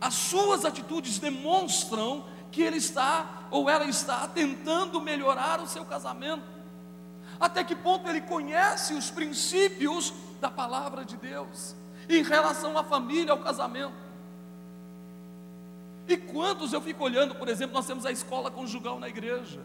as 0.00 0.14
suas 0.14 0.64
atitudes 0.64 1.18
demonstram 1.18 2.24
que 2.52 2.62
ele 2.62 2.76
está 2.76 3.46
ou 3.50 3.68
ela 3.68 3.86
está 3.86 4.28
tentando 4.28 5.00
melhorar 5.00 5.60
o 5.60 5.66
seu 5.66 5.84
casamento? 5.84 6.44
Até 7.40 7.64
que 7.64 7.74
ponto 7.74 8.08
ele 8.08 8.20
conhece 8.20 8.94
os 8.94 9.10
princípios 9.10 10.12
da 10.40 10.50
palavra 10.50 11.04
de 11.04 11.16
Deus? 11.16 11.74
em 12.08 12.22
relação 12.22 12.76
à 12.76 12.84
família, 12.84 13.32
ao 13.32 13.38
casamento. 13.38 13.94
E 16.08 16.16
quantos 16.16 16.72
eu 16.72 16.80
fico 16.80 17.04
olhando, 17.04 17.34
por 17.34 17.48
exemplo, 17.48 17.74
nós 17.74 17.86
temos 17.86 18.04
a 18.04 18.12
escola 18.12 18.50
conjugal 18.50 18.98
na 18.98 19.08
igreja. 19.08 19.60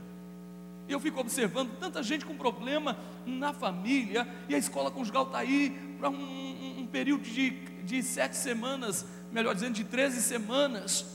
E 0.88 0.91
eu 0.91 0.99
fico 0.99 1.19
observando 1.19 1.77
tanta 1.79 2.01
gente 2.01 2.25
com 2.25 2.38
problema 2.38 2.95
na 3.25 3.51
família, 3.51 4.27
e 4.47 4.55
a 4.55 4.57
escola 4.57 4.89
conjugal 4.89 5.23
está 5.23 5.39
aí 5.39 5.95
para 5.99 6.10
um, 6.10 6.15
um, 6.15 6.81
um, 6.81 6.88
período 6.88 7.23
de, 7.23 7.51
de 7.88 8.04
sete 8.04 8.36
semanas, 8.36 9.06
melhor 9.32 9.56
dizendo, 9.56 9.73
de 9.73 9.86
13 9.86 10.21
semanas, 10.21 11.06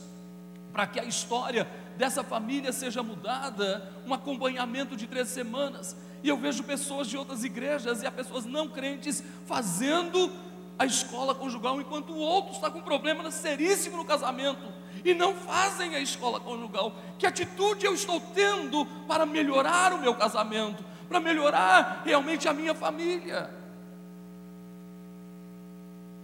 para 0.73 0.87
que 0.87 0.99
a 0.99 1.05
história 1.05 1.67
dessa 1.95 2.23
família 2.23 2.73
seja 2.73 3.03
mudada, 3.03 3.93
um 4.07 4.13
acompanhamento 4.13 4.95
de 4.97 5.05
três 5.05 5.27
semanas. 5.27 5.95
E 6.23 6.29
eu 6.29 6.35
vejo 6.35 6.63
pessoas 6.63 7.07
de 7.07 7.15
outras 7.15 7.43
igrejas 7.43 8.01
e 8.01 8.07
há 8.07 8.11
pessoas 8.11 8.45
não 8.45 8.67
crentes 8.67 9.23
fazendo 9.45 10.31
a 10.79 10.85
escola 10.85 11.35
conjugal, 11.35 11.79
enquanto 11.79 12.11
o 12.11 12.17
outro 12.17 12.53
está 12.53 12.71
com 12.71 12.79
um 12.79 12.83
problema 12.83 13.29
seríssimo 13.29 13.97
no 13.97 14.05
casamento 14.05 14.73
e 15.05 15.13
não 15.13 15.35
fazem 15.35 15.95
a 15.95 15.99
escola 15.99 16.39
conjugal. 16.39 16.95
Que 17.19 17.27
atitude 17.27 17.85
eu 17.85 17.93
estou 17.93 18.19
tendo 18.19 18.83
para 19.07 19.27
melhorar 19.27 19.93
o 19.93 19.99
meu 19.99 20.15
casamento, 20.15 20.83
para 21.07 21.19
melhorar 21.19 22.01
realmente 22.03 22.47
a 22.47 22.53
minha 22.53 22.73
família? 22.73 23.62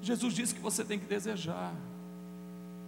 Jesus 0.02 0.34
disse 0.34 0.56
que 0.56 0.62
você 0.62 0.84
tem 0.84 0.98
que 0.98 1.06
desejar, 1.06 1.74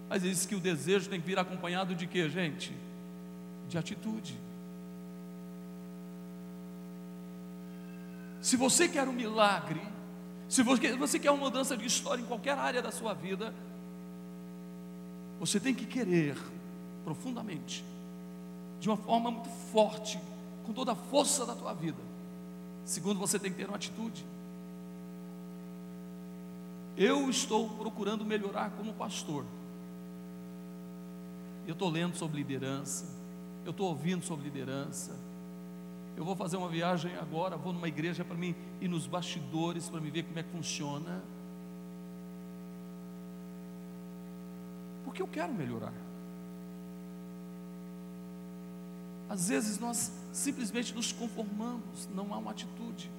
mas 0.08 0.22
ele 0.22 0.32
disse 0.32 0.48
que 0.48 0.54
o 0.54 0.60
desejo 0.60 1.08
tem 1.08 1.20
que 1.20 1.26
vir 1.26 1.38
acompanhado 1.38 1.94
de 1.94 2.06
quê, 2.06 2.28
gente? 2.28 2.74
De 3.68 3.78
atitude. 3.78 4.38
Se 8.40 8.56
você 8.56 8.88
quer 8.88 9.06
um 9.08 9.12
milagre, 9.12 9.80
se 10.48 10.62
você 10.62 11.18
quer 11.18 11.30
uma 11.30 11.44
mudança 11.44 11.76
de 11.76 11.86
história 11.86 12.20
em 12.20 12.26
qualquer 12.26 12.58
área 12.58 12.82
da 12.82 12.90
sua 12.90 13.14
vida, 13.14 13.54
você 15.38 15.58
tem 15.58 15.74
que 15.74 15.86
querer 15.86 16.36
profundamente, 17.04 17.84
de 18.80 18.88
uma 18.88 18.96
forma 18.96 19.30
muito 19.30 19.48
forte, 19.72 20.20
com 20.64 20.72
toda 20.72 20.92
a 20.92 20.94
força 20.94 21.46
da 21.46 21.54
tua 21.54 21.72
vida. 21.72 21.98
Segundo, 22.84 23.18
você 23.18 23.38
tem 23.38 23.50
que 23.50 23.58
ter 23.58 23.66
uma 23.66 23.76
atitude. 23.76 24.24
Eu 26.96 27.30
estou 27.30 27.68
procurando 27.70 28.24
melhorar 28.24 28.70
como 28.70 28.92
pastor. 28.94 29.44
Eu 31.66 31.72
estou 31.72 31.88
lendo 31.88 32.16
sobre 32.16 32.38
liderança, 32.38 33.06
eu 33.64 33.70
estou 33.70 33.88
ouvindo 33.88 34.24
sobre 34.24 34.44
liderança, 34.44 35.16
eu 36.16 36.24
vou 36.24 36.36
fazer 36.36 36.56
uma 36.56 36.68
viagem 36.68 37.16
agora, 37.16 37.56
vou 37.56 37.72
numa 37.72 37.88
igreja 37.88 38.24
para 38.24 38.36
mim 38.36 38.54
ir 38.80 38.88
nos 38.88 39.06
bastidores 39.06 39.88
para 39.88 40.00
me 40.00 40.10
ver 40.10 40.24
como 40.24 40.38
é 40.38 40.42
que 40.42 40.50
funciona. 40.50 41.22
Porque 45.04 45.22
eu 45.22 45.26
quero 45.26 45.52
melhorar. 45.52 45.92
Às 49.28 49.48
vezes 49.48 49.78
nós 49.78 50.12
simplesmente 50.32 50.94
nos 50.94 51.12
conformamos, 51.12 52.08
não 52.14 52.34
há 52.34 52.38
uma 52.38 52.50
atitude. 52.50 53.10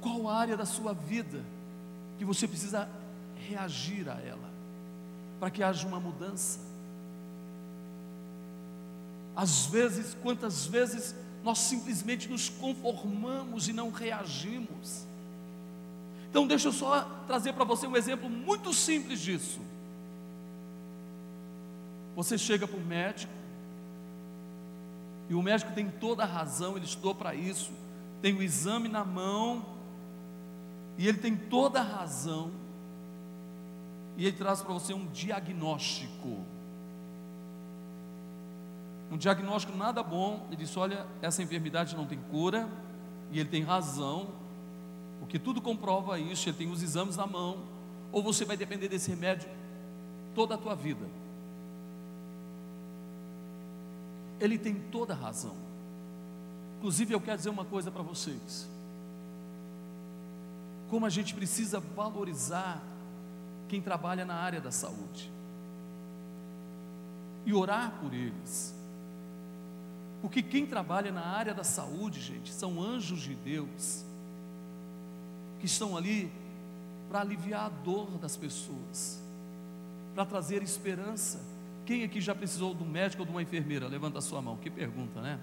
Qual 0.00 0.28
área 0.28 0.56
da 0.56 0.64
sua 0.64 0.92
vida 0.92 1.42
que 2.18 2.24
você 2.24 2.46
precisa 2.48 2.88
reagir 3.48 4.08
a 4.08 4.18
ela, 4.20 4.50
para 5.38 5.50
que 5.50 5.62
haja 5.62 5.86
uma 5.86 6.00
mudança? 6.00 6.58
Às 9.36 9.66
vezes, 9.66 10.16
quantas 10.22 10.66
vezes 10.66 11.14
nós 11.42 11.58
simplesmente 11.58 12.28
nos 12.28 12.48
conformamos 12.48 13.68
e 13.68 13.72
não 13.72 13.90
reagimos. 13.90 15.06
Então, 16.28 16.46
deixa 16.46 16.68
eu 16.68 16.72
só 16.72 17.02
trazer 17.26 17.54
para 17.54 17.64
você 17.64 17.86
um 17.86 17.96
exemplo 17.96 18.28
muito 18.28 18.72
simples 18.72 19.20
disso. 19.20 19.60
Você 22.14 22.36
chega 22.36 22.68
para 22.68 22.76
o 22.76 22.84
médico, 22.84 23.32
e 25.28 25.34
o 25.34 25.42
médico 25.42 25.72
tem 25.72 25.88
toda 25.88 26.24
a 26.24 26.26
razão, 26.26 26.76
ele 26.76 26.84
estudou 26.84 27.14
para 27.14 27.34
isso, 27.34 27.70
tem 28.20 28.34
o 28.34 28.42
exame 28.42 28.88
na 28.88 29.04
mão, 29.04 29.64
e 31.00 31.08
ele 31.08 31.18
tem 31.18 31.34
toda 31.34 31.80
a 31.80 31.82
razão, 31.82 32.52
e 34.16 34.26
ele 34.26 34.36
traz 34.36 34.60
para 34.60 34.72
você 34.72 34.92
um 34.92 35.06
diagnóstico 35.06 36.44
um 39.10 39.16
diagnóstico 39.16 39.76
nada 39.76 40.02
bom. 40.02 40.46
Ele 40.48 40.56
disse: 40.56 40.78
Olha, 40.78 41.04
essa 41.20 41.42
enfermidade 41.42 41.96
não 41.96 42.06
tem 42.06 42.18
cura, 42.30 42.68
e 43.32 43.40
ele 43.40 43.48
tem 43.48 43.62
razão, 43.62 44.28
porque 45.18 45.38
tudo 45.38 45.60
comprova 45.60 46.18
isso. 46.18 46.48
Ele 46.48 46.56
tem 46.56 46.70
os 46.70 46.82
exames 46.82 47.16
na 47.16 47.26
mão, 47.26 47.58
ou 48.12 48.22
você 48.22 48.44
vai 48.44 48.56
depender 48.56 48.88
desse 48.88 49.10
remédio 49.10 49.48
toda 50.34 50.54
a 50.54 50.58
tua 50.58 50.74
vida. 50.74 51.04
Ele 54.38 54.56
tem 54.56 54.74
toda 54.74 55.12
a 55.12 55.16
razão. 55.16 55.56
Inclusive, 56.78 57.12
eu 57.12 57.20
quero 57.20 57.36
dizer 57.36 57.50
uma 57.50 57.64
coisa 57.64 57.90
para 57.90 58.02
vocês. 58.02 58.68
Como 60.90 61.06
a 61.06 61.10
gente 61.10 61.34
precisa 61.34 61.80
valorizar 61.80 62.82
quem 63.68 63.80
trabalha 63.80 64.24
na 64.24 64.34
área 64.34 64.60
da 64.60 64.72
saúde 64.72 65.30
e 67.46 67.54
orar 67.54 67.92
por 68.00 68.12
eles 68.12 68.74
porque 70.20 70.42
quem 70.42 70.66
trabalha 70.66 71.10
na 71.10 71.24
área 71.24 71.54
da 71.54 71.64
saúde, 71.64 72.20
gente, 72.20 72.52
são 72.52 72.82
anjos 72.82 73.22
de 73.22 73.34
Deus, 73.34 74.04
que 75.58 75.66
estão 75.66 75.96
ali 75.96 76.30
para 77.08 77.20
aliviar 77.20 77.66
a 77.66 77.68
dor 77.68 78.06
das 78.18 78.36
pessoas, 78.36 79.20
para 80.14 80.26
trazer 80.26 80.62
esperança. 80.62 81.40
Quem 81.86 82.04
aqui 82.04 82.20
já 82.20 82.34
precisou 82.34 82.74
de 82.74 82.82
um 82.82 82.88
médico 82.88 83.22
ou 83.22 83.26
de 83.26 83.32
uma 83.32 83.42
enfermeira? 83.42 83.88
Levanta 83.88 84.18
a 84.18 84.22
sua 84.22 84.42
mão. 84.42 84.56
Que 84.58 84.70
pergunta, 84.70 85.20
né? 85.20 85.40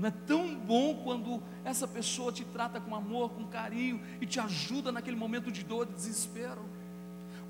Não 0.00 0.08
é 0.08 0.10
tão 0.26 0.54
bom 0.54 0.94
quando 1.04 1.42
essa 1.62 1.86
pessoa 1.86 2.32
te 2.32 2.42
trata 2.42 2.80
com 2.80 2.94
amor, 2.94 3.32
com 3.32 3.44
carinho 3.44 4.00
e 4.18 4.24
te 4.24 4.40
ajuda 4.40 4.90
naquele 4.90 5.14
momento 5.14 5.52
de 5.52 5.62
dor, 5.62 5.84
de 5.84 5.92
desespero. 5.92 6.64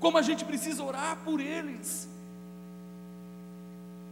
Como 0.01 0.17
a 0.17 0.21
gente 0.21 0.43
precisa 0.43 0.83
orar 0.83 1.15
por 1.23 1.39
eles, 1.39 2.09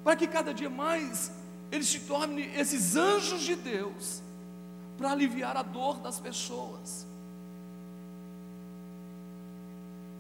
para 0.05 0.15
que 0.15 0.25
cada 0.25 0.53
dia 0.53 0.69
mais 0.69 1.33
eles 1.69 1.89
se 1.89 1.99
tornem 1.99 2.55
esses 2.55 2.95
anjos 2.95 3.41
de 3.41 3.57
Deus 3.57 4.23
para 4.97 5.11
aliviar 5.11 5.57
a 5.57 5.61
dor 5.61 5.99
das 5.99 6.17
pessoas. 6.17 7.05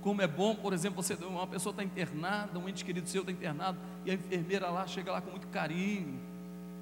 Como 0.01 0.21
é 0.21 0.27
bom, 0.27 0.55
por 0.55 0.73
exemplo, 0.73 1.01
você 1.01 1.13
uma 1.23 1.47
pessoa 1.47 1.71
está 1.71 1.85
internada, 1.85 2.59
um 2.59 2.67
ente 2.67 2.83
querido 2.83 3.07
seu 3.07 3.21
está 3.21 3.31
internado, 3.31 3.79
e 4.03 4.11
a 4.11 4.13
enfermeira 4.13 4.69
lá 4.69 4.85
chega 4.85 5.09
lá 5.09 5.21
com 5.21 5.31
muito 5.31 5.47
carinho 5.47 6.19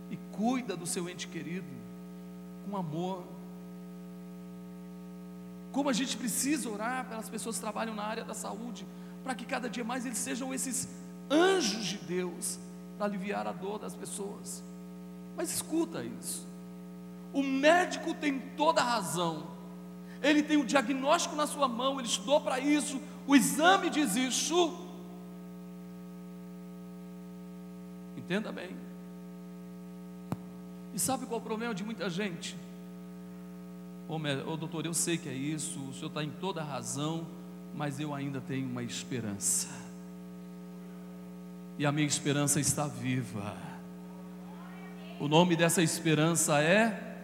e 0.10 0.18
cuida 0.34 0.76
do 0.76 0.86
seu 0.86 1.10
ente 1.10 1.28
querido 1.28 1.68
com 2.70 2.78
amor. 2.78 3.24
Como 5.72 5.90
a 5.90 5.94
gente 5.94 6.18
precisa 6.18 6.70
orar 6.70 7.06
pelas 7.06 7.30
pessoas 7.30 7.56
que 7.56 7.62
trabalham 7.62 7.94
na 7.94 8.04
área 8.04 8.24
da 8.24 8.34
saúde, 8.34 8.86
para 9.24 9.36
que 9.36 9.46
cada 9.46 9.70
dia 9.70 9.84
mais 9.84 10.06
eles 10.06 10.18
sejam 10.18 10.54
esses 10.54 10.88
anjos 11.30 11.86
de 11.86 11.98
Deus 11.98 12.58
para 12.98 13.08
aliviar 13.08 13.46
a 13.48 13.52
dor 13.52 13.80
das 13.80 13.96
pessoas. 13.96 14.64
Mas 15.36 15.54
escuta 15.54 16.04
isso. 16.04 16.48
O 17.34 17.44
médico 17.44 18.14
tem 18.14 18.40
toda 18.40 18.82
a 18.82 18.84
razão. 18.84 19.46
Ele 20.22 20.42
tem 20.42 20.58
o 20.58 20.66
diagnóstico 20.66 21.36
na 21.36 21.46
sua 21.46 21.68
mão, 21.68 22.00
ele 22.00 22.08
estudou 22.08 22.42
para 22.42 22.60
isso, 22.60 23.00
o 23.28 23.36
exame 23.36 23.90
diz 23.90 24.16
isso. 24.16 24.88
Entenda 28.18 28.52
bem. 28.52 28.87
E 30.98 31.00
sabe 31.00 31.28
qual 31.28 31.40
é 31.40 31.44
o 31.44 31.46
problema 31.46 31.76
de 31.76 31.84
muita 31.84 32.10
gente? 32.10 32.58
Ô, 34.10 34.16
oh, 34.48 34.58
doutor, 34.58 34.84
eu 34.84 34.96
sei 34.96 35.16
que 35.16 35.30
é 35.30 35.32
isso, 35.32 35.80
o 35.80 35.94
senhor 35.94 36.08
está 36.08 36.24
em 36.24 36.32
toda 36.32 36.60
a 36.62 36.64
razão, 36.64 37.28
mas 37.76 38.00
eu 38.00 38.16
ainda 38.16 38.42
tenho 38.42 38.68
uma 38.68 38.82
esperança. 38.82 39.68
E 41.78 41.86
a 41.86 41.92
minha 41.92 42.08
esperança 42.08 42.60
está 42.60 42.88
viva. 42.88 43.56
O 45.20 45.28
nome 45.28 45.56
dessa 45.56 45.84
esperança 45.84 46.60
é. 46.64 47.20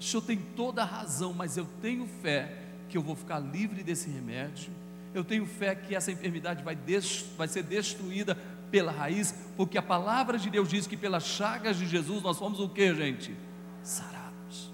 O 0.00 0.02
senhor 0.02 0.22
tem 0.22 0.38
toda 0.56 0.82
a 0.82 0.84
razão, 0.84 1.32
mas 1.32 1.56
eu 1.56 1.68
tenho 1.80 2.04
fé 2.20 2.64
que 2.88 2.98
eu 2.98 3.02
vou 3.02 3.14
ficar 3.14 3.38
livre 3.38 3.84
desse 3.84 4.10
remédio. 4.10 4.72
Eu 5.14 5.22
tenho 5.22 5.46
fé 5.46 5.76
que 5.76 5.94
essa 5.94 6.10
enfermidade 6.10 6.64
vai, 6.64 6.76
vai 7.36 7.46
ser 7.46 7.62
destruída 7.62 8.36
pela 8.72 8.90
raiz, 8.90 9.34
porque 9.56 9.78
a 9.78 9.82
palavra 9.82 10.38
de 10.38 10.50
Deus 10.50 10.68
diz 10.68 10.86
que 10.86 10.96
pelas 10.96 11.24
chagas 11.24 11.76
de 11.76 11.86
Jesus 11.86 12.22
nós 12.22 12.38
fomos 12.38 12.58
o 12.58 12.68
que, 12.68 12.94
gente? 12.94 13.36
Sarados. 13.82 14.72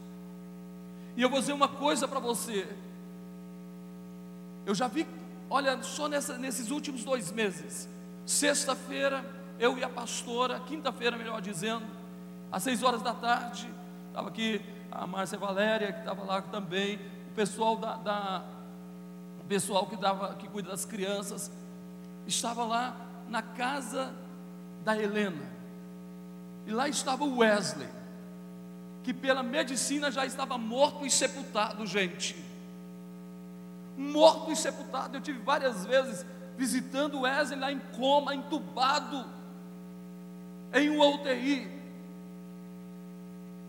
E 1.17 1.23
eu 1.23 1.29
vou 1.29 1.41
dizer 1.41 1.53
uma 1.53 1.69
coisa 1.69 2.07
para 2.07 2.21
você. 2.21 2.67
Eu 4.65 4.75
já 4.75 4.87
vi, 4.87 5.07
olha, 5.51 5.83
só 5.83 6.09
nessa, 6.09 6.39
nesses 6.39 6.71
últimos 6.71 7.03
dois 7.03 7.33
meses. 7.33 7.89
Sexta-feira, 8.25 9.25
eu 9.59 9.77
e 9.77 9.83
a 9.83 9.89
pastora, 9.89 10.61
quinta-feira, 10.61 11.17
melhor 11.17 11.41
dizendo, 11.41 11.85
às 12.53 12.63
seis 12.63 12.83
horas 12.83 13.03
da 13.03 13.13
tarde, 13.13 13.69
estava 14.09 14.29
aqui 14.29 14.63
a 14.93 15.07
Márcia 15.07 15.39
Valéria, 15.39 15.93
que 15.93 15.99
estava 15.99 16.23
lá 16.23 16.41
também, 16.41 16.97
o 17.33 17.35
pessoal 17.35 17.77
da, 17.77 17.97
da 17.97 18.45
pessoal 19.49 19.87
que, 19.87 19.97
dava, 19.97 20.35
que 20.35 20.47
cuida 20.47 20.69
das 20.69 20.85
crianças, 20.85 21.51
estava 22.27 22.65
lá 22.65 22.95
na 23.29 23.43
casa 23.43 24.15
da 24.85 24.97
Helena. 24.97 25.47
E 26.67 26.73
lá 26.73 26.89
estava 26.89 27.25
o 27.25 27.39
Wesley, 27.39 27.89
que 29.03 29.15
pela 29.15 29.43
medicina 29.43 30.11
já 30.11 30.27
estava 30.27 30.59
morto 30.59 31.07
e 31.07 31.11
sepultado, 31.11 31.87
gente. 31.87 32.37
Morto 33.97 34.53
e 34.53 34.57
sepultado. 34.57 35.17
Eu 35.17 35.21
tive 35.21 35.39
várias 35.41 35.85
vezes 35.87 36.25
visitando 36.57 37.15
o 37.15 37.21
Wesley 37.23 37.59
lá 37.59 37.73
em 37.73 37.79
coma, 37.97 38.35
entubado, 38.35 39.25
em 40.75 40.91
uma 40.91 41.07
UTI. 41.07 41.71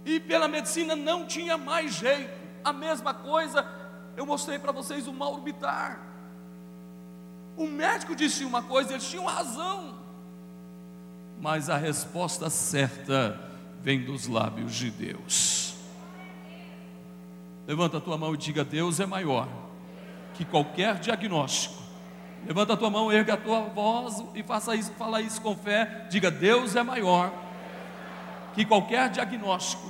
E 0.05 0.19
pela 0.19 0.47
medicina 0.47 0.95
não 0.95 1.25
tinha 1.25 1.57
mais 1.57 1.93
jeito. 1.93 2.37
A 2.63 2.73
mesma 2.73 3.13
coisa 3.13 3.65
eu 4.17 4.25
mostrei 4.25 4.59
para 4.59 4.71
vocês 4.71 5.07
o 5.07 5.13
Mauro 5.13 5.41
Bitar. 5.41 6.08
O 7.59 7.67
médico 7.67 8.15
disse 8.15 8.45
uma 8.45 8.63
coisa, 8.63 8.93
eles 8.93 9.09
tinham 9.09 9.25
razão. 9.25 9.93
Mas 11.41 11.69
a 11.69 11.75
resposta 11.75 12.49
certa 12.49 13.37
vem 13.81 14.05
dos 14.05 14.27
lábios 14.27 14.73
de 14.73 14.89
Deus. 14.89 15.75
Levanta 17.67 17.97
a 17.97 17.99
tua 17.99 18.17
mão 18.17 18.33
e 18.33 18.37
diga: 18.37 18.63
Deus 18.63 19.01
é 19.01 19.05
maior 19.05 19.49
que 20.35 20.45
qualquer 20.45 20.99
diagnóstico. 20.99 21.83
Levanta 22.47 22.75
a 22.75 22.77
tua 22.77 22.89
mão, 22.89 23.11
erga 23.11 23.33
a 23.33 23.37
tua 23.37 23.59
voz 23.63 24.23
e 24.33 24.41
faça 24.41 24.73
isso, 24.73 24.93
fala 24.93 25.21
isso 25.21 25.41
com 25.41 25.53
fé. 25.53 26.07
Diga: 26.09 26.31
Deus 26.31 26.77
é 26.77 26.81
maior 26.81 27.29
que 28.55 28.63
qualquer 28.63 29.09
diagnóstico. 29.09 29.85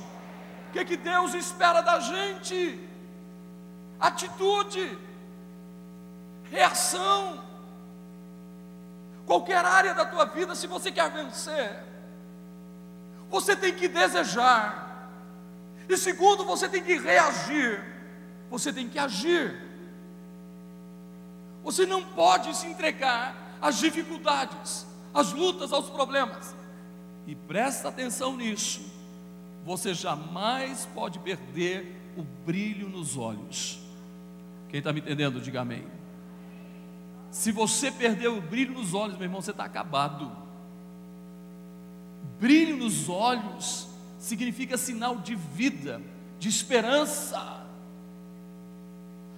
O 0.70 0.72
que, 0.72 0.84
que 0.84 0.96
Deus 0.96 1.34
espera 1.34 1.82
da 1.82 2.00
gente? 2.00 2.80
Atitude, 4.00 4.98
reação 6.50 7.48
qualquer 9.26 9.64
área 9.64 9.94
da 9.94 10.04
tua 10.04 10.24
vida, 10.24 10.54
se 10.54 10.66
você 10.66 10.90
quer 10.90 11.10
vencer, 11.10 11.82
você 13.30 13.54
tem 13.54 13.74
que 13.74 13.88
desejar. 13.88 15.08
E 15.88 15.96
segundo, 15.96 16.44
você 16.44 16.68
tem 16.68 16.82
que 16.82 16.98
reagir. 16.98 17.82
Você 18.50 18.72
tem 18.72 18.88
que 18.88 18.98
agir. 18.98 19.56
Você 21.62 21.86
não 21.86 22.02
pode 22.02 22.56
se 22.56 22.66
entregar 22.66 23.56
às 23.60 23.78
dificuldades, 23.78 24.86
às 25.14 25.32
lutas, 25.32 25.72
aos 25.72 25.88
problemas. 25.90 26.54
E 27.26 27.34
presta 27.34 27.88
atenção 27.88 28.36
nisso. 28.36 28.80
Você 29.64 29.94
jamais 29.94 30.86
pode 30.94 31.18
perder 31.18 31.96
o 32.16 32.22
brilho 32.22 32.88
nos 32.88 33.16
olhos. 33.16 33.78
Quem 34.68 34.78
está 34.78 34.92
me 34.92 35.00
entendendo, 35.00 35.40
diga 35.40 35.60
amém. 35.60 35.99
Se 37.30 37.52
você 37.52 37.90
perdeu 37.90 38.36
o 38.36 38.40
brilho 38.40 38.74
nos 38.74 38.92
olhos, 38.92 39.16
meu 39.16 39.24
irmão, 39.24 39.40
você 39.40 39.52
está 39.52 39.64
acabado. 39.64 40.30
Brilho 42.40 42.76
nos 42.76 43.08
olhos 43.08 43.88
significa 44.18 44.76
sinal 44.76 45.16
de 45.16 45.34
vida, 45.34 46.00
de 46.38 46.48
esperança. 46.48 47.64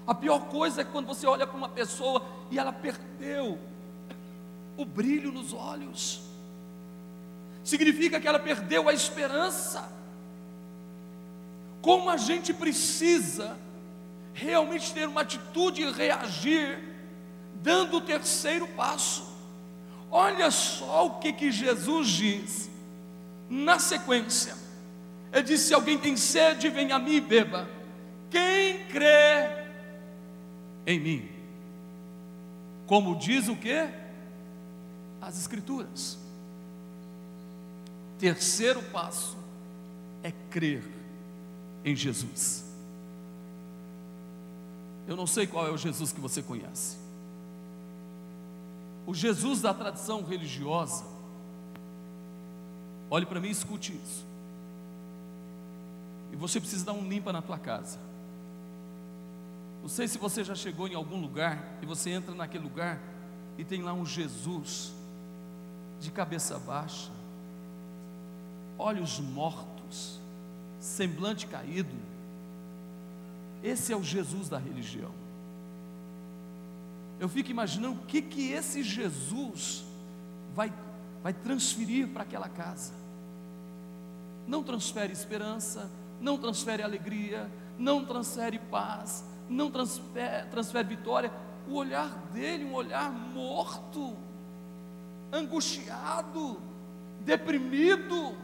A 0.07 0.15
pior 0.15 0.47
coisa 0.47 0.81
é 0.81 0.85
quando 0.85 1.07
você 1.07 1.27
olha 1.27 1.47
para 1.47 1.57
uma 1.57 1.69
pessoa 1.69 2.27
e 2.51 2.59
ela 2.59 2.73
perdeu 2.73 3.59
o 4.77 4.85
brilho 4.85 5.31
nos 5.31 5.53
olhos. 5.53 6.23
Significa 7.63 8.21
que 8.21 8.27
ela 8.27 8.39
perdeu 8.39 8.89
a 8.89 8.93
esperança. 8.93 9.89
Como 11.81 12.09
a 12.09 12.17
gente 12.17 12.53
precisa 12.55 13.57
realmente 14.35 14.93
ter 14.93 15.07
uma 15.07 15.21
atitude 15.21 15.83
e 15.83 15.93
reagir 15.93 16.92
dando 17.63 17.99
o 17.99 18.01
terceiro 18.01 18.67
passo. 18.69 19.31
Olha 20.11 20.51
só 20.51 21.07
o 21.07 21.19
que, 21.19 21.33
que 21.33 21.51
Jesus 21.51 22.09
diz 22.09 22.71
na 23.49 23.79
sequência. 23.79 24.55
Ele 25.33 25.43
disse: 25.43 25.69
Se 25.69 25.75
alguém 25.75 25.99
tem 25.99 26.17
sede, 26.17 26.69
vem 26.69 26.93
a 26.93 26.99
mim 26.99 27.15
e 27.15 27.21
beba. 27.21 27.69
Quem 28.31 28.87
crê 28.87 29.65
em 30.87 31.01
mim? 31.01 31.29
Como 32.87 33.17
diz 33.19 33.49
o 33.49 33.57
que? 33.57 33.89
As 35.21 35.39
Escrituras. 35.39 36.19
Terceiro 38.19 38.83
passo 38.85 39.37
é 40.23 40.33
crer 40.51 40.83
em 41.85 41.97
Jesus. 41.97 42.65
Eu 45.07 45.17
não 45.17 45.27
sei 45.27 45.47
qual 45.47 45.67
é 45.67 45.71
o 45.71 45.77
Jesus 45.77 46.13
que 46.13 46.21
você 46.21 46.43
conhece. 46.43 47.02
O 49.07 49.15
Jesus 49.15 49.61
da 49.61 49.75
tradição 49.75 50.23
religiosa, 50.23 51.05
olhe 53.11 53.27
para 53.27 53.41
mim 53.41 53.49
e 53.49 53.53
escute 53.53 53.93
isso. 53.93 54.25
E 56.33 56.37
você 56.37 56.61
precisa 56.61 56.85
dar 56.85 56.93
um 56.93 57.09
limpa 57.09 57.33
na 57.33 57.43
tua 57.43 57.59
casa. 57.59 57.99
Não 59.83 59.89
sei 59.89 60.07
se 60.07 60.17
você 60.17 60.45
já 60.45 60.55
chegou 60.55 60.87
em 60.87 60.95
algum 60.95 61.21
lugar 61.21 61.79
e 61.83 61.87
você 61.87 62.11
entra 62.11 62.35
naquele 62.35 62.63
lugar 62.63 63.01
e 63.59 63.65
tem 63.65 63.83
lá 63.83 63.93
um 63.93 64.07
Jesus 64.07 64.93
de 66.01 66.11
cabeça 66.11 66.59
baixa, 66.59 67.11
olhos 68.79 69.19
mortos, 69.19 70.21
semblante 70.81 71.47
caído. 71.47 71.95
Esse 73.63 73.93
é 73.93 73.97
o 73.97 74.03
Jesus 74.03 74.49
da 74.49 74.59
religião 74.59 75.22
eu 77.23 77.29
fico 77.29 77.53
imaginando 77.53 78.01
o 78.01 78.05
que, 78.05 78.21
que 78.21 78.51
esse 78.51 78.83
Jesus 78.83 79.85
vai, 80.57 80.73
vai 81.23 81.33
transferir 81.33 82.09
para 82.09 82.25
aquela 82.25 82.49
casa. 82.49 82.93
Não 84.45 84.61
transfere 84.61 85.13
esperança, 85.13 85.89
não 86.21 86.37
transfere 86.37 86.83
alegria, 86.83 87.49
não 87.79 88.05
transfere 88.05 88.59
paz, 88.59 89.25
não 89.49 89.71
transfere, 89.71 90.49
transfere 90.49 90.89
vitória. 90.89 91.33
O 91.69 91.75
olhar 91.75 92.09
dele, 92.33 92.65
um 92.65 92.75
olhar 92.75 93.13
morto, 93.13 94.17
angustiado, 95.33 96.61
deprimido. 97.21 98.31
O 98.31 98.37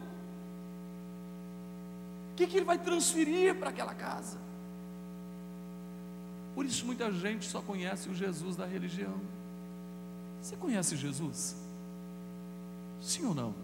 que, 2.36 2.46
que 2.46 2.58
ele 2.58 2.64
vai 2.64 2.78
transferir 2.78 3.56
para 3.56 3.70
aquela 3.70 3.92
casa? 3.92 4.38
Por 6.58 6.66
isso 6.66 6.84
muita 6.84 7.12
gente 7.12 7.46
só 7.46 7.60
conhece 7.60 8.08
o 8.08 8.14
Jesus 8.16 8.56
da 8.56 8.66
religião. 8.66 9.14
Você 10.42 10.56
conhece 10.56 10.96
Jesus? 10.96 11.54
Sim 13.00 13.26
ou 13.26 13.32
não? 13.32 13.54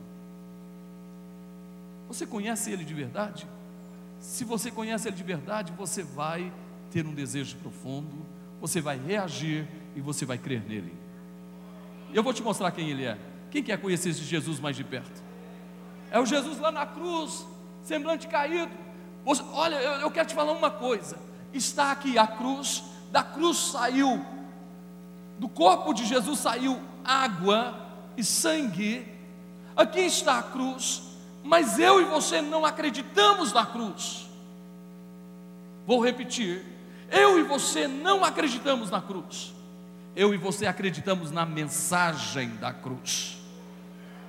Você 2.07 2.25
conhece 2.25 2.71
Ele 2.71 2.85
de 2.85 2.95
verdade? 2.95 3.49
Se 4.21 4.45
você 4.45 4.71
conhece 4.71 5.09
Ele 5.09 5.17
de 5.17 5.25
verdade, 5.25 5.73
você 5.73 6.05
vai 6.05 6.53
ter 6.93 7.05
um 7.05 7.13
desejo 7.13 7.57
profundo, 7.57 8.25
você 8.61 8.81
vai 8.81 8.97
reagir 8.97 9.67
e 9.97 10.01
você 10.01 10.25
vai 10.25 10.39
crer 10.39 10.63
nele. 10.63 10.95
Eu 12.13 12.23
vou 12.23 12.33
te 12.33 12.45
mostrar 12.45 12.71
quem 12.71 12.91
Ele 12.91 13.07
é. 13.07 13.19
Quem 13.51 13.61
quer 13.61 13.81
conhecer 13.81 14.11
esse 14.11 14.23
Jesus 14.23 14.61
mais 14.61 14.77
de 14.77 14.85
perto? 14.85 15.21
É 16.13 16.21
o 16.21 16.25
Jesus 16.25 16.61
lá 16.61 16.71
na 16.71 16.87
cruz, 16.87 17.45
semblante 17.83 18.29
caído. 18.29 18.71
Você, 19.25 19.43
olha, 19.53 19.83
eu, 19.83 19.93
eu 19.95 20.11
quero 20.13 20.29
te 20.29 20.35
falar 20.37 20.53
uma 20.53 20.71
coisa 20.71 21.24
está 21.55 21.93
aqui 21.93 22.19
a 22.19 22.27
cruz, 22.27 22.83
da 23.11 23.23
cruz 23.23 23.57
saiu, 23.57 24.25
do 25.39 25.49
corpo 25.49 25.95
de 25.95 26.05
Jesus 26.05 26.41
saiu 26.41 26.81
água 27.05 27.75
e 28.17 28.25
sangue, 28.25 29.07
aqui 29.77 30.01
está 30.01 30.39
a 30.39 30.43
cruz, 30.43 31.03
mas 31.43 31.79
eu 31.79 32.01
e 32.01 32.05
você 32.05 32.41
não 32.41 32.65
acreditamos 32.65 33.53
na 33.53 33.67
cruz. 33.67 34.27
Vou 35.87 36.03
repetir, 36.03 36.65
Eu 37.11 37.39
e 37.39 37.43
você 37.43 37.87
não 37.87 38.25
acreditamos 38.25 38.91
na 38.91 39.01
cruz. 39.01 39.55
Eu 40.17 40.33
e 40.35 40.37
você 40.37 40.67
acreditamos 40.67 41.31
na 41.31 41.45
mensagem 41.45 42.49
da 42.57 42.73
cruz. 42.73 43.37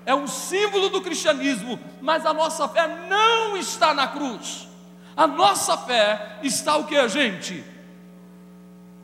É 0.06 0.14
um 0.14 0.28
símbolo 0.28 0.90
do 0.90 1.02
cristianismo, 1.02 1.80
mas 2.02 2.26
a 2.26 2.34
nossa 2.34 2.68
fé 2.68 3.08
não 3.08 3.58
está 3.58 3.94
na 3.94 4.08
cruz. 4.08 4.68
A 5.16 5.26
nossa 5.26 5.78
fé 5.78 6.40
está 6.44 6.76
o 6.78 6.86
que, 6.86 7.08
gente? 7.08 7.64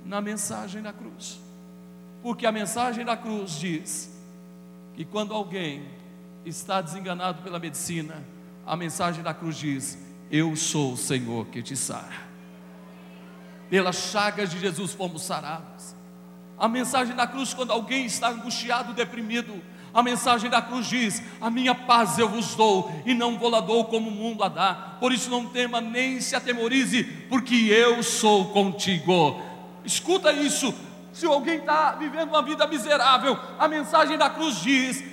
Na 0.06 0.20
mensagem 0.20 0.82
da 0.82 0.92
cruz. 0.92 1.40
Porque 2.22 2.46
a 2.46 2.52
mensagem 2.52 3.06
da 3.06 3.16
cruz 3.16 3.52
diz 3.52 4.12
que 4.94 5.06
quando 5.06 5.34
alguém 5.34 5.86
está 6.46 6.82
desenganado 6.82 7.42
pela 7.42 7.60
medicina, 7.60 8.24
a 8.66 8.76
mensagem 8.76 9.24
da 9.24 9.34
cruz 9.34 9.56
diz: 9.56 9.98
Eu 10.30 10.56
sou 10.56 10.94
o 10.94 10.98
Senhor 10.98 11.48
que 11.48 11.64
te 11.64 11.76
sara. 11.76 12.30
Pelas 13.70 13.96
chagas 13.96 14.50
de 14.50 14.60
Jesus 14.60 14.94
fomos 14.94 15.24
sarados. 15.24 15.96
A 16.58 16.68
mensagem 16.68 17.16
da 17.16 17.26
cruz, 17.26 17.54
quando 17.54 17.72
alguém 17.72 18.06
está 18.06 18.30
angustiado, 18.30 18.94
deprimido, 18.94 19.62
a 19.94 20.02
mensagem 20.02 20.50
da 20.50 20.62
cruz 20.62 20.88
diz: 20.88 21.22
A 21.40 21.50
minha 21.50 21.76
paz 21.76 22.18
eu 22.18 22.30
vos 22.30 22.56
dou, 22.56 22.92
e 23.06 23.14
não 23.14 23.38
vou 23.38 23.50
lá 23.50 23.60
dou 23.60 23.86
como 23.86 24.10
o 24.10 24.14
mundo 24.14 24.44
a 24.44 24.48
dá. 24.48 24.98
Por 25.00 25.12
isso 25.12 25.30
não 25.30 25.48
tema 25.48 25.82
nem 25.82 26.22
se 26.22 26.36
atemorize, 26.36 27.04
porque 27.30 27.56
eu 27.56 28.02
sou 28.02 28.50
contigo. 28.50 29.42
Escuta 29.84 30.32
isso. 30.32 30.74
Se 31.12 31.26
alguém 31.26 31.58
está 31.58 31.92
vivendo 31.92 32.30
uma 32.30 32.42
vida 32.42 32.66
miserável, 32.68 33.38
a 33.60 33.68
mensagem 33.68 34.18
da 34.18 34.30
cruz 34.30 34.62
diz: 34.62 35.04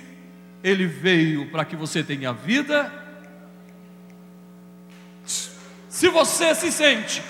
Ele 0.63 0.85
veio 0.85 1.51
para 1.51 1.65
que 1.65 1.75
você 1.75 2.01
tenha 2.01 2.31
vida. 2.31 2.91
Se 5.89 6.07
você 6.07 6.55
se 6.55 6.71
sente 6.71 7.21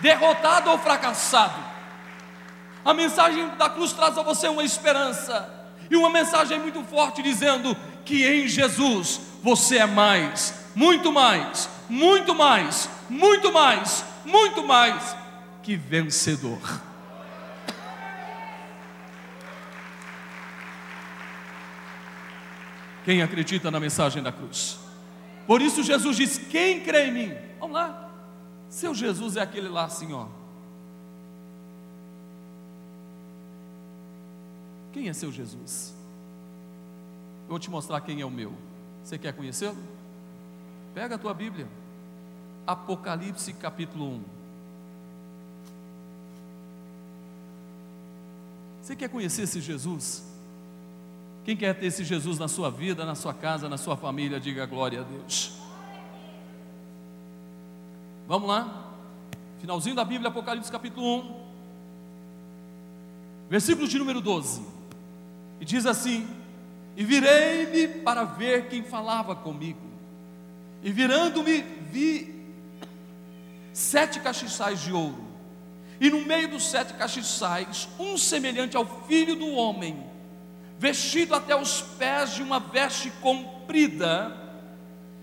derrotado 0.00 0.70
ou 0.70 0.76
fracassado. 0.76 1.58
A 2.84 2.92
mensagem 2.92 3.48
da 3.56 3.70
cruz 3.70 3.94
traz 3.94 4.18
a 4.18 4.22
você 4.22 4.48
uma 4.48 4.62
esperança 4.62 5.63
e 5.90 5.96
uma 5.96 6.10
mensagem 6.10 6.58
muito 6.58 6.82
forte 6.84 7.22
dizendo 7.22 7.76
que 8.04 8.26
em 8.26 8.48
Jesus 8.48 9.20
você 9.42 9.78
é 9.78 9.86
mais, 9.86 10.54
muito 10.74 11.12
mais, 11.12 11.68
muito 11.88 12.34
mais, 12.34 12.88
muito 13.08 13.52
mais, 13.52 14.04
muito 14.24 14.66
mais 14.66 15.16
que 15.62 15.76
vencedor. 15.76 16.60
Quem 23.04 23.22
acredita 23.22 23.70
na 23.70 23.78
mensagem 23.78 24.22
da 24.22 24.32
cruz? 24.32 24.78
Por 25.46 25.60
isso 25.60 25.82
Jesus 25.82 26.16
diz: 26.16 26.38
Quem 26.38 26.80
crê 26.80 27.06
em 27.08 27.12
mim? 27.12 27.34
Vamos 27.60 27.74
lá. 27.74 28.10
Seu 28.68 28.94
Jesus 28.94 29.36
é 29.36 29.42
aquele 29.42 29.68
lá 29.68 29.84
assim, 29.84 30.12
Quem 34.94 35.08
é 35.08 35.12
seu 35.12 35.32
Jesus? 35.32 35.92
Eu 37.42 37.48
vou 37.48 37.58
te 37.58 37.68
mostrar 37.68 38.00
quem 38.00 38.20
é 38.20 38.24
o 38.24 38.30
meu. 38.30 38.52
Você 39.02 39.18
quer 39.18 39.32
conhecê-lo? 39.32 39.76
Pega 40.94 41.16
a 41.16 41.18
tua 41.18 41.34
Bíblia. 41.34 41.66
Apocalipse 42.64 43.52
capítulo 43.54 44.06
1. 44.06 44.24
Você 48.82 48.94
quer 48.94 49.08
conhecer 49.08 49.42
esse 49.42 49.60
Jesus? 49.60 50.22
Quem 51.44 51.56
quer 51.56 51.74
ter 51.74 51.86
esse 51.86 52.04
Jesus 52.04 52.38
na 52.38 52.46
sua 52.46 52.70
vida, 52.70 53.04
na 53.04 53.16
sua 53.16 53.34
casa, 53.34 53.68
na 53.68 53.76
sua 53.76 53.96
família, 53.96 54.38
diga 54.38 54.64
glória 54.64 55.00
a 55.00 55.02
Deus. 55.02 55.54
Vamos 58.28 58.48
lá? 58.48 58.92
Finalzinho 59.60 59.96
da 59.96 60.04
Bíblia, 60.04 60.28
Apocalipse 60.28 60.70
capítulo 60.70 61.18
1, 61.18 61.44
versículo 63.50 63.88
de 63.88 63.98
número 63.98 64.20
12. 64.20 64.83
E 65.64 65.66
diz 65.66 65.86
assim: 65.86 66.28
E 66.94 67.02
virei-me 67.02 67.88
para 67.88 68.24
ver 68.24 68.68
quem 68.68 68.82
falava 68.82 69.34
comigo. 69.34 69.80
E 70.82 70.92
virando-me, 70.92 71.62
vi 71.90 72.52
sete 73.72 74.20
castiçais 74.20 74.82
de 74.82 74.92
ouro. 74.92 75.24
E 75.98 76.10
no 76.10 76.20
meio 76.26 76.48
dos 76.48 76.68
sete 76.68 76.92
castiçais, 76.92 77.88
um 77.98 78.18
semelhante 78.18 78.76
ao 78.76 78.84
filho 79.06 79.36
do 79.36 79.48
homem, 79.52 80.04
vestido 80.78 81.34
até 81.34 81.56
os 81.56 81.80
pés 81.80 82.34
de 82.34 82.42
uma 82.42 82.60
veste 82.60 83.10
comprida, 83.22 84.36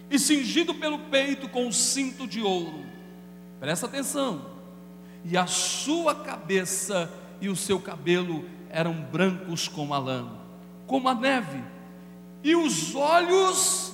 e 0.10 0.18
cingido 0.18 0.74
pelo 0.74 0.98
peito 0.98 1.48
com 1.50 1.68
um 1.68 1.72
cinto 1.72 2.26
de 2.26 2.42
ouro 2.42 2.84
Presta 3.60 3.86
atenção. 3.86 4.44
E 5.24 5.38
a 5.38 5.46
sua 5.46 6.16
cabeça 6.16 7.14
e 7.42 7.50
o 7.50 7.56
seu 7.56 7.80
cabelo 7.80 8.46
eram 8.70 8.94
brancos 8.94 9.68
como 9.68 9.94
a 9.94 9.98
lã, 9.98 10.30
como 10.88 11.10
a 11.10 11.16
neve. 11.16 11.62
E 12.44 12.56
os 12.56 12.96
olhos 12.96 13.94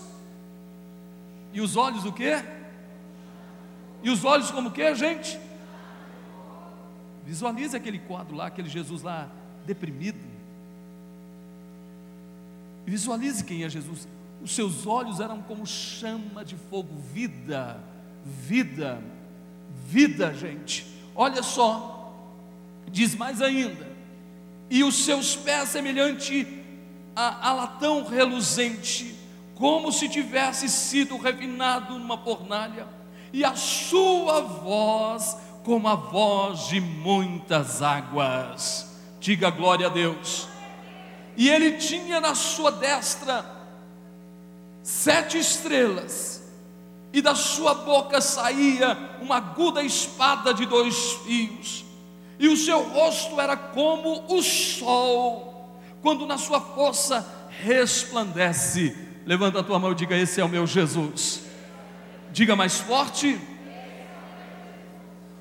E 1.54 1.62
os 1.62 1.76
olhos 1.76 2.06
o 2.06 2.14
quê? 2.14 2.44
E 4.04 4.10
os 4.12 4.24
olhos 4.24 4.52
como 4.52 4.70
o 4.70 4.72
quê, 4.72 4.94
gente? 4.94 5.40
Visualize 7.26 7.76
aquele 7.76 7.98
quadro 7.98 8.36
lá, 8.36 8.46
aquele 8.46 8.70
Jesus 8.70 9.02
lá 9.02 9.28
deprimido. 9.66 10.20
Visualize 12.86 13.44
quem 13.44 13.64
é 13.64 13.70
Jesus. 13.70 14.08
Os 14.44 14.52
seus 14.52 14.86
olhos 14.86 15.20
eram 15.20 15.42
como 15.42 15.66
chama 15.66 16.46
de 16.46 16.56
fogo, 16.56 16.96
vida, 17.12 17.82
vida 18.24 19.02
vida, 19.88 20.34
gente. 20.34 20.86
Olha 21.16 21.42
só, 21.42 21.97
diz 22.88 23.16
mais 23.16 23.42
ainda: 23.42 23.88
e 24.70 24.84
os 24.84 24.96
seus 25.06 25.36
pés 25.36 25.70
semelhante 25.70 26.48
a, 27.16 27.50
a 27.50 27.54
latão 27.54 28.06
reluzente, 28.06 29.16
como 29.56 29.92
se 29.92 30.08
tivesse 30.08 30.70
sido 30.70 31.18
refinado 31.18 31.98
numa 31.98 32.18
fornalha, 32.18 32.88
e 33.34 33.44
a 33.44 33.56
sua 33.56 34.42
voz 34.42 35.38
como 35.64 35.88
a 35.88 35.96
voz 35.96 36.68
de 36.68 36.80
muitas 36.80 37.82
águas. 37.82 38.96
Diga 39.20 39.50
glória 39.50 39.88
a 39.88 39.90
Deus. 39.90 40.48
E 41.36 41.50
ele 41.50 41.74
tinha 41.74 42.22
na 42.22 42.34
sua 42.34 42.72
destra 42.72 43.46
sete 44.82 45.38
estrelas 45.38 46.42
e 47.12 47.22
da 47.22 47.36
sua 47.36 47.74
boca 47.74 48.22
saía 48.22 48.98
uma 49.22 49.38
aguda 49.38 49.84
espada 49.84 50.54
de 50.54 50.66
dois 50.66 51.14
fios, 51.26 51.84
e 52.40 52.48
o 52.48 52.58
seu 52.58 52.84
rosto 52.84 53.40
era 53.40 53.56
como 53.56 54.26
o 54.34 54.42
sol, 54.42 55.80
quando 56.02 56.26
na 56.26 56.38
sua 56.38 56.62
força 56.62 57.26
resplandece. 57.50 58.96
Levanta 59.26 59.60
a 59.60 59.64
tua 59.64 59.80
mão 59.80 59.92
e 59.92 59.96
diga: 59.96 60.16
Esse 60.16 60.40
é 60.40 60.46
o 60.46 60.50
meu 60.50 60.68
Jesus. 60.68 61.42
Diga 62.32 62.56
mais 62.56 62.80
forte. 62.80 63.40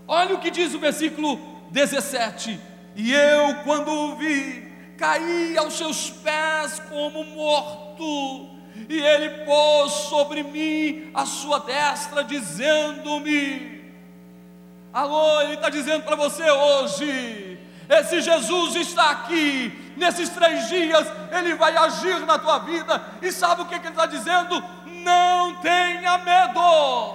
Olha 0.09 0.35
o 0.35 0.41
que 0.41 0.51
diz 0.51 0.73
o 0.75 0.79
versículo 0.79 1.39
17: 1.71 2.59
E 2.97 3.13
eu, 3.13 3.57
quando 3.65 3.91
o 3.91 4.17
vi, 4.17 4.73
caí 4.97 5.57
aos 5.59 5.75
seus 5.75 6.11
pés 6.11 6.81
como 6.89 7.25
morto 7.25 8.57
e 8.89 8.99
ele 8.99 9.45
pôs 9.45 9.93
sobre 9.93 10.43
mim 10.43 11.11
a 11.15 11.25
sua 11.25 11.59
destra, 11.61 12.23
dizendo-me: 12.23 13.76
Alô, 14.97 15.43
ele 15.43 15.53
está 15.57 15.69
dizendo 15.69 16.05
para 16.05 16.17
você 16.17 16.51
hoje, 16.51 17.59
esse 17.87 18.23
Jesus 18.23 18.77
está 18.77 19.11
aqui, 19.11 19.93
nesses 19.95 20.31
três 20.31 20.71
dias, 20.71 21.07
ele 21.39 21.55
vai 21.55 21.77
agir 21.77 22.19
na 22.21 22.39
tua 22.39 22.61
vida, 22.61 23.05
e 23.21 23.31
sabe 23.31 23.61
o 23.61 23.67
que, 23.67 23.79
que 23.79 23.89
ele 23.89 23.93
está 23.93 24.07
dizendo? 24.07 24.65
Não 24.87 25.57
tenha 25.57 26.17
medo, 26.17 27.15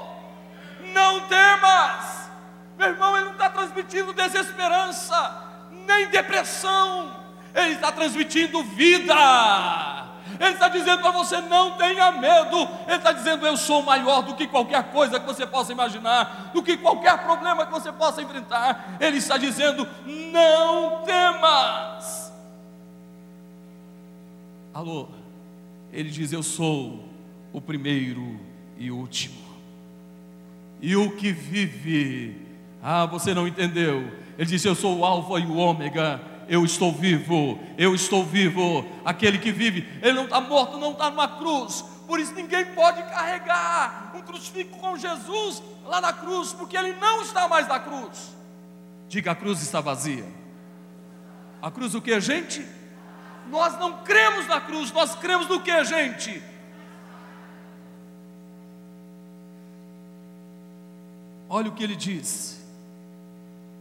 não 0.94 1.22
temas, 1.22 2.30
meu 2.78 2.90
irmão, 2.90 3.16
ele 3.16 3.26
não 3.26 3.32
está 3.32 3.50
transmitindo 3.50 4.14
desesperança, 4.14 5.44
nem 5.72 6.06
depressão, 6.10 7.16
ele 7.56 7.74
está 7.74 7.92
transmitindo 7.92 8.62
vida. 8.62 9.16
Ele 10.42 10.54
está 10.54 10.68
dizendo 10.68 11.02
para 11.02 11.12
você: 11.12 11.40
não 11.42 11.78
tenha 11.78 12.12
medo. 12.12 12.68
Ele 12.88 12.98
está 12.98 13.12
dizendo: 13.12 13.46
eu 13.46 13.56
sou 13.56 13.84
maior 13.84 14.24
do 14.24 14.34
que 14.34 14.48
qualquer 14.48 14.92
coisa 14.92 15.20
que 15.20 15.26
você 15.26 15.46
possa 15.46 15.72
imaginar, 15.72 16.50
do 16.52 16.64
que 16.64 16.76
qualquer 16.78 17.24
problema 17.24 17.66
que 17.66 17.72
você 17.72 17.92
possa 17.92 18.24
enfrentar. 18.24 18.98
Ele 19.00 19.18
está 19.18 19.38
dizendo: 19.38 19.88
não 20.06 21.04
temas. 21.04 22.34
Alô, 24.74 25.08
ele 25.94 26.10
diz: 26.10 26.34
eu 26.34 26.42
sou 26.42 27.06
o 27.54 27.62
primeiro 27.62 28.40
e 28.80 28.90
último. 28.90 29.40
E 30.82 30.96
o 30.96 31.16
que 31.16 31.32
vive, 31.32 32.42
ah, 32.82 33.06
você 33.06 33.36
não 33.36 33.48
entendeu. 33.48 34.12
Ele 34.40 34.50
disse: 34.50 34.68
Eu 34.68 34.74
sou 34.74 34.98
o 34.98 35.06
Alfa 35.06 35.40
e 35.40 35.46
o 35.46 35.56
Ômega, 35.56 36.20
eu 36.48 36.66
estou 36.66 36.92
vivo, 36.92 37.60
eu 37.78 37.96
estou 37.96 38.24
vivo. 38.24 38.86
Aquele 39.06 39.38
que 39.38 39.52
vive, 39.52 39.88
ele 40.02 40.14
não 40.14 40.26
está 40.26 40.42
morto, 40.42 40.78
não 40.78 40.92
está 40.92 41.10
numa 41.10 41.28
cruz, 41.28 41.84
Por 42.08 42.20
isso 42.20 42.34
ninguém 42.34 42.66
pode 42.74 43.02
carregar 43.04 44.12
um 44.14 44.22
crucifixo 44.22 44.72
com 44.72 44.98
Jesus 44.98 45.64
lá 45.86 46.02
na 46.02 46.12
cruz, 46.12 46.52
porque 46.52 46.76
ele 46.76 46.94
não 46.94 47.22
está 47.22 47.48
mais 47.48 47.68
na 47.68 47.80
cruz. 47.80 48.36
Diga, 49.08 49.32
a 49.32 49.36
cruz 49.36 49.62
está 49.62 49.80
vazia. 49.80 50.26
A 51.62 51.72
cruz 51.72 51.96
o 51.96 52.02
que, 52.02 52.20
gente? 52.20 52.66
Nós 53.48 53.80
não 53.80 54.04
cremos 54.04 54.46
na 54.48 54.60
cruz, 54.60 54.92
nós 54.92 55.16
cremos 55.16 55.48
no 55.48 55.62
que, 55.62 55.84
gente? 55.86 56.44
Olha 61.48 61.70
o 61.70 61.74
que 61.74 61.84
ele 61.84 61.96
diz. 61.96 62.62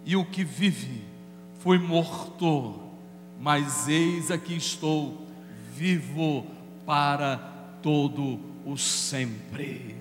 E 0.04 0.16
o 0.16 0.24
que 0.24 0.44
vive 0.44 1.09
foi 1.60 1.78
morto, 1.78 2.80
mas 3.38 3.86
eis 3.86 4.30
aqui 4.30 4.56
estou, 4.56 5.26
vivo 5.74 6.46
para 6.86 7.36
todo 7.82 8.40
o 8.64 8.76
sempre. 8.78 9.96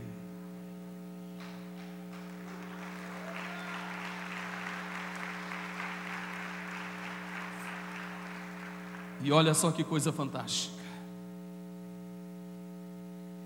E 9.22 9.32
olha 9.34 9.54
só 9.54 9.70
que 9.70 9.84
coisa 9.84 10.14
fantástica. 10.14 10.80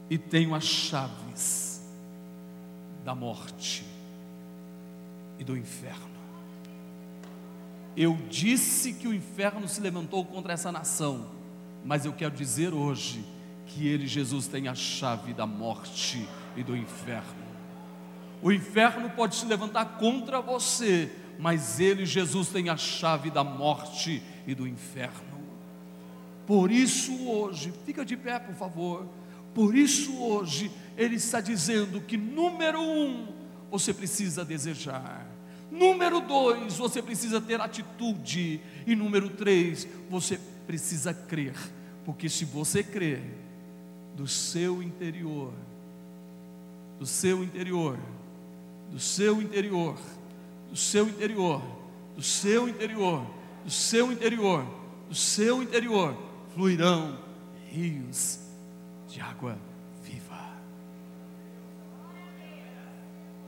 E 0.07 0.19
tenho 0.19 0.53
as 0.53 0.63
chaves 0.63 1.81
da 3.03 3.15
morte 3.15 3.83
e 5.39 5.43
do 5.43 5.57
inferno. 5.57 6.12
Eu 7.95 8.17
disse 8.29 8.93
que 8.93 9.07
o 9.07 9.13
inferno 9.13 9.67
se 9.67 9.79
levantou 9.79 10.25
contra 10.25 10.53
essa 10.53 10.71
nação, 10.71 11.27
mas 11.85 12.05
eu 12.05 12.13
quero 12.13 12.35
dizer 12.35 12.73
hoje 12.73 13.23
que 13.67 13.87
ele, 13.87 14.07
Jesus, 14.07 14.47
tem 14.47 14.67
a 14.67 14.75
chave 14.75 15.33
da 15.33 15.45
morte 15.45 16.27
e 16.55 16.63
do 16.63 16.75
inferno. 16.75 17.43
O 18.41 18.51
inferno 18.51 19.09
pode 19.11 19.35
se 19.35 19.45
levantar 19.45 19.97
contra 19.97 20.41
você, 20.41 21.11
mas 21.39 21.79
ele, 21.79 22.05
Jesus, 22.05 22.49
tem 22.49 22.69
a 22.69 22.77
chave 22.77 23.29
da 23.29 23.43
morte 23.43 24.21
e 24.45 24.53
do 24.53 24.67
inferno. 24.67 25.39
Por 26.45 26.71
isso 26.71 27.27
hoje, 27.27 27.73
fica 27.85 28.03
de 28.03 28.17
pé, 28.17 28.39
por 28.39 28.55
favor. 28.55 29.07
Por 29.53 29.75
isso 29.75 30.17
hoje, 30.17 30.71
ele 30.97 31.15
está 31.15 31.39
dizendo 31.39 32.01
que 32.01 32.17
número 32.17 32.81
um, 32.81 33.27
você 33.71 33.93
precisa 33.93 34.43
desejar. 34.43 35.32
Número 35.71 36.21
dois, 36.21 36.77
você 36.77 37.01
precisa 37.01 37.41
ter 37.41 37.59
atitude. 37.59 38.61
E 38.85 38.95
número 38.95 39.29
três, 39.29 39.87
você 40.09 40.39
precisa 40.65 41.13
crer. 41.13 41.55
Porque 42.05 42.29
se 42.29 42.45
você 42.45 42.83
crer, 42.83 43.21
do 44.15 44.27
seu 44.27 44.81
interior, 44.83 45.51
do 46.99 47.05
seu 47.05 47.43
interior, 47.43 47.97
do 48.91 48.99
seu 48.99 49.41
interior, 49.41 49.97
do 50.55 50.75
seu 50.75 51.07
interior, 51.11 51.61
do 52.15 52.21
seu 52.21 52.69
interior, 52.69 53.25
do 53.63 53.71
seu 53.71 54.11
interior, 54.11 54.65
do 55.09 55.15
seu 55.15 55.63
interior, 55.63 56.15
fluirão 56.53 57.17
rios 57.69 58.39
de 59.09 59.19
água 59.19 59.57
viva. 60.03 60.53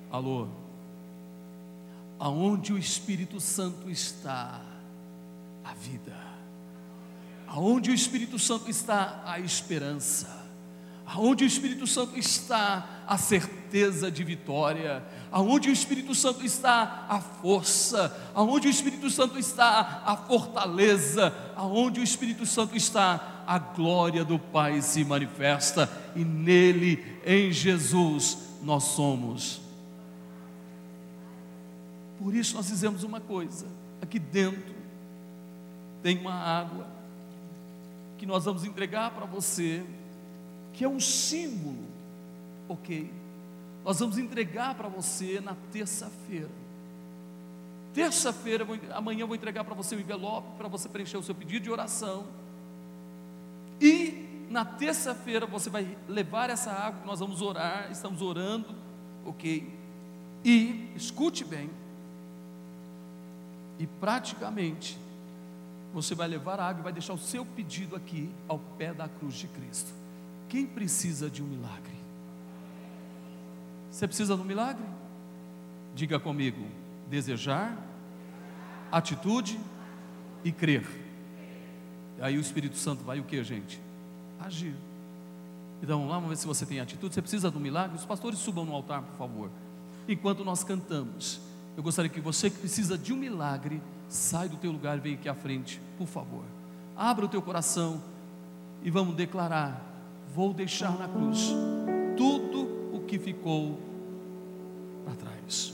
Alô? 0.09 0.47
Aonde 2.19 2.71
o 2.71 2.77
Espírito 2.77 3.39
Santo 3.39 3.89
está, 3.89 4.61
a 5.63 5.73
vida. 5.73 6.15
Aonde 7.47 7.91
o 7.91 7.93
Espírito 7.93 8.39
Santo 8.39 8.69
está, 8.69 9.23
a 9.25 9.39
esperança. 9.39 10.45
Aonde 11.05 11.43
o 11.43 11.47
Espírito 11.47 11.85
Santo 11.85 12.17
está, 12.17 13.03
a 13.07 13.17
certeza 13.17 14.09
de 14.09 14.23
vitória. 14.23 15.03
Aonde 15.31 15.69
o 15.69 15.71
Espírito 15.71 16.15
Santo 16.15 16.43
está, 16.43 17.05
a 17.07 17.19
força. 17.19 18.15
Aonde 18.33 18.67
o 18.67 18.71
Espírito 18.71 19.09
Santo 19.09 19.37
está, 19.37 20.03
a 20.05 20.17
fortaleza. 20.17 21.33
Aonde 21.55 21.99
o 21.99 22.03
Espírito 22.03 22.45
Santo 22.45 22.75
está, 22.75 23.43
a 23.45 23.59
glória 23.59 24.25
do 24.25 24.39
Pai 24.39 24.81
se 24.81 25.03
manifesta. 25.05 25.89
E 26.15 26.25
nele, 26.25 27.19
em 27.25 27.51
Jesus, 27.51 28.37
nós 28.63 28.83
somos. 28.85 29.64
Por 32.19 32.33
isso 32.33 32.55
nós 32.55 32.69
fizemos 32.69 33.03
uma 33.03 33.19
coisa. 33.19 33.67
Aqui 34.01 34.19
dentro 34.19 34.75
tem 36.01 36.17
uma 36.19 36.33
água 36.33 36.87
que 38.17 38.25
nós 38.25 38.45
vamos 38.45 38.63
entregar 38.63 39.11
para 39.11 39.25
você 39.25 39.83
que 40.73 40.83
é 40.83 40.89
um 40.89 40.99
símbolo, 40.99 41.85
ok? 42.67 43.09
Nós 43.83 43.99
vamos 43.99 44.17
entregar 44.17 44.75
para 44.75 44.89
você 44.89 45.39
na 45.39 45.55
terça-feira. 45.71 46.49
Terça-feira, 47.93 48.65
amanhã 48.93 49.21
eu 49.21 49.27
vou 49.27 49.35
entregar 49.35 49.63
para 49.63 49.73
você 49.73 49.95
o 49.95 49.99
envelope 49.99 50.57
para 50.57 50.67
você 50.67 50.89
preencher 50.89 51.17
o 51.17 51.23
seu 51.23 51.33
pedido 51.33 51.63
de 51.63 51.71
oração. 51.71 52.25
E 53.79 54.45
na 54.49 54.65
terça-feira 54.65 55.45
você 55.45 55.69
vai 55.69 55.97
levar 56.07 56.49
essa 56.49 56.71
água 56.71 57.01
que 57.01 57.07
nós 57.07 57.19
vamos 57.19 57.41
orar, 57.41 57.89
estamos 57.91 58.21
orando, 58.21 58.75
ok? 59.25 59.71
E 60.43 60.91
escute 60.95 61.45
bem, 61.45 61.69
e 63.79 63.87
praticamente 63.87 64.97
você 65.93 66.13
vai 66.13 66.27
levar 66.27 66.59
a 66.59 66.67
água 66.67 66.81
e 66.81 66.83
vai 66.83 66.93
deixar 66.93 67.13
o 67.13 67.17
seu 67.17 67.45
pedido 67.45 67.95
aqui 67.95 68.29
ao 68.47 68.59
pé 68.59 68.93
da 68.93 69.07
cruz 69.07 69.35
de 69.35 69.47
Cristo. 69.47 69.93
Quem 70.49 70.65
precisa 70.65 71.29
de 71.29 71.41
um 71.41 71.45
milagre? 71.45 71.95
Você 73.89 74.07
precisa 74.07 74.35
de 74.35 74.41
um 74.41 74.45
milagre? 74.45 74.83
Diga 75.95 76.19
comigo: 76.19 76.65
desejar, 77.09 77.77
atitude 78.91 79.59
e 80.43 80.51
crer. 80.51 80.85
E 82.17 82.21
aí 82.21 82.37
o 82.37 82.41
Espírito 82.41 82.77
Santo 82.77 83.03
vai 83.03 83.19
o 83.19 83.23
que, 83.23 83.41
gente? 83.43 83.79
Agir. 84.39 84.75
Então 85.81 85.97
vamos 85.97 86.09
lá, 86.09 86.15
vamos 86.15 86.29
ver 86.29 86.37
se 86.37 86.47
você 86.47 86.65
tem 86.65 86.79
atitude. 86.79 87.13
Você 87.13 87.21
precisa 87.21 87.49
de 87.49 87.57
um 87.57 87.61
milagre? 87.61 87.97
Os 87.97 88.05
pastores 88.05 88.39
subam 88.39 88.65
no 88.65 88.73
altar, 88.73 89.01
por 89.01 89.17
favor. 89.17 89.49
Enquanto 90.07 90.43
nós 90.43 90.63
cantamos, 90.63 91.39
eu 91.75 91.83
gostaria 91.83 92.09
que 92.09 92.21
você 92.21 92.49
que 92.49 92.57
precisa 92.57 92.97
de 92.97 93.13
um 93.13 93.17
milagre, 93.17 93.81
sai 94.07 94.47
do 94.47 94.57
teu 94.57 94.71
lugar 94.71 94.97
e 94.97 95.01
venha 95.01 95.15
aqui 95.15 95.29
à 95.29 95.35
frente, 95.35 95.81
por 95.97 96.07
favor. 96.07 96.43
Abra 96.95 97.25
o 97.25 97.27
teu 97.27 97.41
coração 97.41 98.01
e 98.83 98.89
vamos 98.89 99.15
declarar 99.15 99.95
vou 100.35 100.53
deixar 100.53 100.99
na 100.99 101.07
cruz 101.07 101.55
tudo 102.17 102.67
o 102.93 102.99
que 103.07 103.17
ficou 103.17 103.79
para 105.05 105.15
trás. 105.15 105.73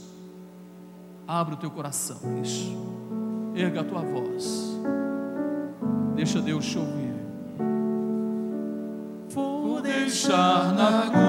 Abra 1.26 1.54
o 1.54 1.56
teu 1.56 1.70
coração, 1.70 2.18
isso. 2.40 2.76
Erga 3.56 3.80
a 3.80 3.84
tua 3.84 4.02
voz. 4.02 4.78
Deixa 6.14 6.40
Deus 6.40 6.64
te 6.64 6.78
ouvir. 6.78 7.12
Vou 9.30 9.82
deixar 9.82 10.72
na 10.74 11.10
cruz 11.10 11.21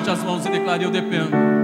Levante 0.00 0.10
as 0.10 0.24
mãos 0.24 0.46
e 0.46 0.50
declare: 0.50 0.84
Eu 0.84 0.90
dependo. 0.90 1.59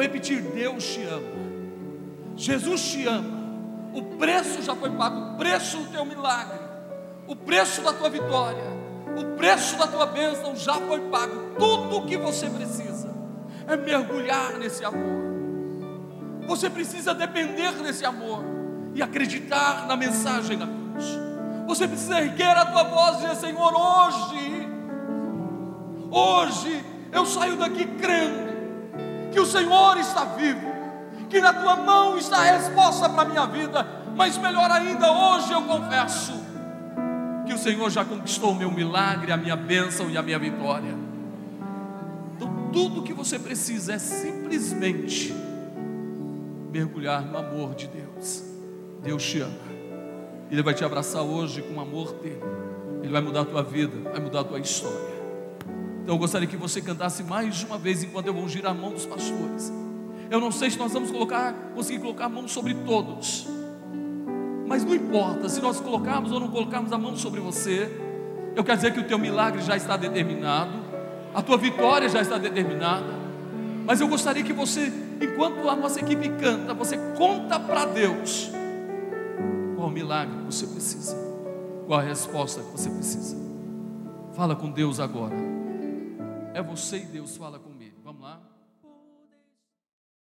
Repetir: 0.00 0.42
Deus 0.42 0.84
te 0.84 1.02
ama, 1.04 1.28
Jesus 2.36 2.82
te 2.82 3.06
ama. 3.06 3.40
O 3.92 4.02
preço 4.16 4.62
já 4.62 4.74
foi 4.74 4.90
pago, 4.90 5.34
o 5.34 5.36
preço 5.36 5.78
do 5.78 5.90
teu 5.90 6.04
milagre, 6.04 6.60
o 7.26 7.34
preço 7.34 7.82
da 7.82 7.92
tua 7.92 8.08
vitória, 8.08 8.80
O 9.16 9.36
preço 9.36 9.76
da 9.76 9.86
tua 9.86 10.06
bênção 10.06 10.54
já 10.54 10.74
foi 10.74 11.00
pago. 11.08 11.54
Tudo 11.58 11.96
o 11.96 12.06
que 12.06 12.16
você 12.16 12.48
precisa 12.48 13.10
é 13.66 13.76
mergulhar 13.76 14.52
nesse 14.58 14.84
amor. 14.84 15.30
Você 16.46 16.70
precisa 16.70 17.12
depender 17.14 17.72
desse 17.82 18.04
amor 18.04 18.44
e 18.94 19.02
acreditar 19.02 19.86
na 19.86 19.96
mensagem 19.96 20.58
da 20.58 20.66
cruz. 20.66 21.18
Você 21.66 21.86
precisa 21.86 22.20
erguer 22.20 22.56
a 22.56 22.66
tua 22.66 22.84
voz 22.84 23.18
e 23.18 23.20
dizer: 23.22 23.36
Senhor, 23.36 23.74
hoje, 23.74 24.68
hoje 26.10 26.84
eu 27.12 27.26
saio 27.26 27.56
daqui 27.56 27.84
crendo 27.84 28.49
que 29.32 29.40
o 29.40 29.46
Senhor 29.46 29.96
está 29.98 30.24
vivo, 30.24 30.70
que 31.28 31.40
na 31.40 31.52
tua 31.52 31.76
mão 31.76 32.18
está 32.18 32.38
a 32.38 32.56
resposta 32.56 33.08
para 33.08 33.22
a 33.22 33.24
minha 33.24 33.46
vida, 33.46 33.86
mas 34.16 34.36
melhor 34.36 34.70
ainda, 34.70 35.10
hoje 35.12 35.52
eu 35.52 35.62
confesso 35.62 36.32
que 37.46 37.52
o 37.52 37.58
Senhor 37.58 37.90
já 37.90 38.04
conquistou 38.04 38.52
o 38.52 38.54
meu 38.54 38.70
milagre, 38.70 39.32
a 39.32 39.36
minha 39.36 39.56
bênção 39.56 40.10
e 40.10 40.16
a 40.16 40.22
minha 40.22 40.38
vitória. 40.38 40.94
Então, 42.36 42.70
tudo 42.72 43.02
que 43.02 43.12
você 43.12 43.38
precisa 43.38 43.94
é 43.94 43.98
simplesmente 43.98 45.34
mergulhar 46.70 47.22
no 47.22 47.36
amor 47.36 47.74
de 47.74 47.88
Deus. 47.88 48.44
Deus 49.02 49.24
te 49.24 49.40
ama. 49.40 49.70
Ele 50.50 50.62
vai 50.62 50.74
te 50.74 50.84
abraçar 50.84 51.22
hoje 51.22 51.62
com 51.62 51.80
amor 51.80 52.12
dele. 52.14 52.40
Ele 53.02 53.12
vai 53.12 53.20
mudar 53.20 53.42
a 53.42 53.44
tua 53.44 53.62
vida, 53.62 54.10
vai 54.10 54.20
mudar 54.20 54.40
a 54.40 54.44
tua 54.44 54.58
história. 54.58 55.19
Então 56.10 56.16
eu 56.16 56.20
gostaria 56.22 56.48
que 56.48 56.56
você 56.56 56.80
cantasse 56.80 57.22
mais 57.22 57.62
uma 57.62 57.78
vez 57.78 58.02
enquanto 58.02 58.26
eu 58.26 58.34
vou 58.34 58.48
girar 58.48 58.72
a 58.72 58.74
mão 58.74 58.90
dos 58.90 59.06
pastores. 59.06 59.72
Eu 60.28 60.40
não 60.40 60.50
sei 60.50 60.68
se 60.68 60.76
nós 60.76 60.92
vamos 60.92 61.08
colocar, 61.08 61.52
conseguir 61.72 62.00
colocar 62.00 62.24
a 62.24 62.28
mão 62.28 62.48
sobre 62.48 62.74
todos. 62.74 63.46
Mas 64.66 64.84
não 64.84 64.92
importa, 64.92 65.48
se 65.48 65.60
nós 65.60 65.78
colocarmos 65.78 66.32
ou 66.32 66.40
não 66.40 66.48
colocarmos 66.48 66.92
a 66.92 66.98
mão 66.98 67.14
sobre 67.14 67.38
você, 67.38 67.88
eu 68.56 68.64
quero 68.64 68.78
dizer 68.78 68.92
que 68.92 68.98
o 68.98 69.04
teu 69.04 69.20
milagre 69.20 69.62
já 69.62 69.76
está 69.76 69.96
determinado, 69.96 70.72
a 71.32 71.40
tua 71.42 71.56
vitória 71.56 72.08
já 72.08 72.20
está 72.20 72.38
determinada. 72.38 73.14
Mas 73.86 74.00
eu 74.00 74.08
gostaria 74.08 74.42
que 74.42 74.52
você, 74.52 74.92
enquanto 75.20 75.68
a 75.68 75.76
nossa 75.76 76.00
equipe 76.00 76.28
canta, 76.40 76.74
você 76.74 76.98
conta 77.16 77.60
para 77.60 77.84
Deus 77.84 78.50
qual 79.76 79.88
milagre 79.88 80.34
você 80.44 80.66
precisa, 80.66 81.16
qual 81.86 82.00
a 82.00 82.02
resposta 82.02 82.60
que 82.62 82.72
você 82.72 82.90
precisa. 82.90 83.36
Fala 84.32 84.56
com 84.56 84.72
Deus 84.72 84.98
agora. 84.98 85.49
É 86.52 86.60
você 86.60 86.98
e 86.98 87.06
Deus, 87.06 87.36
fala 87.36 87.58
com. 87.58 87.69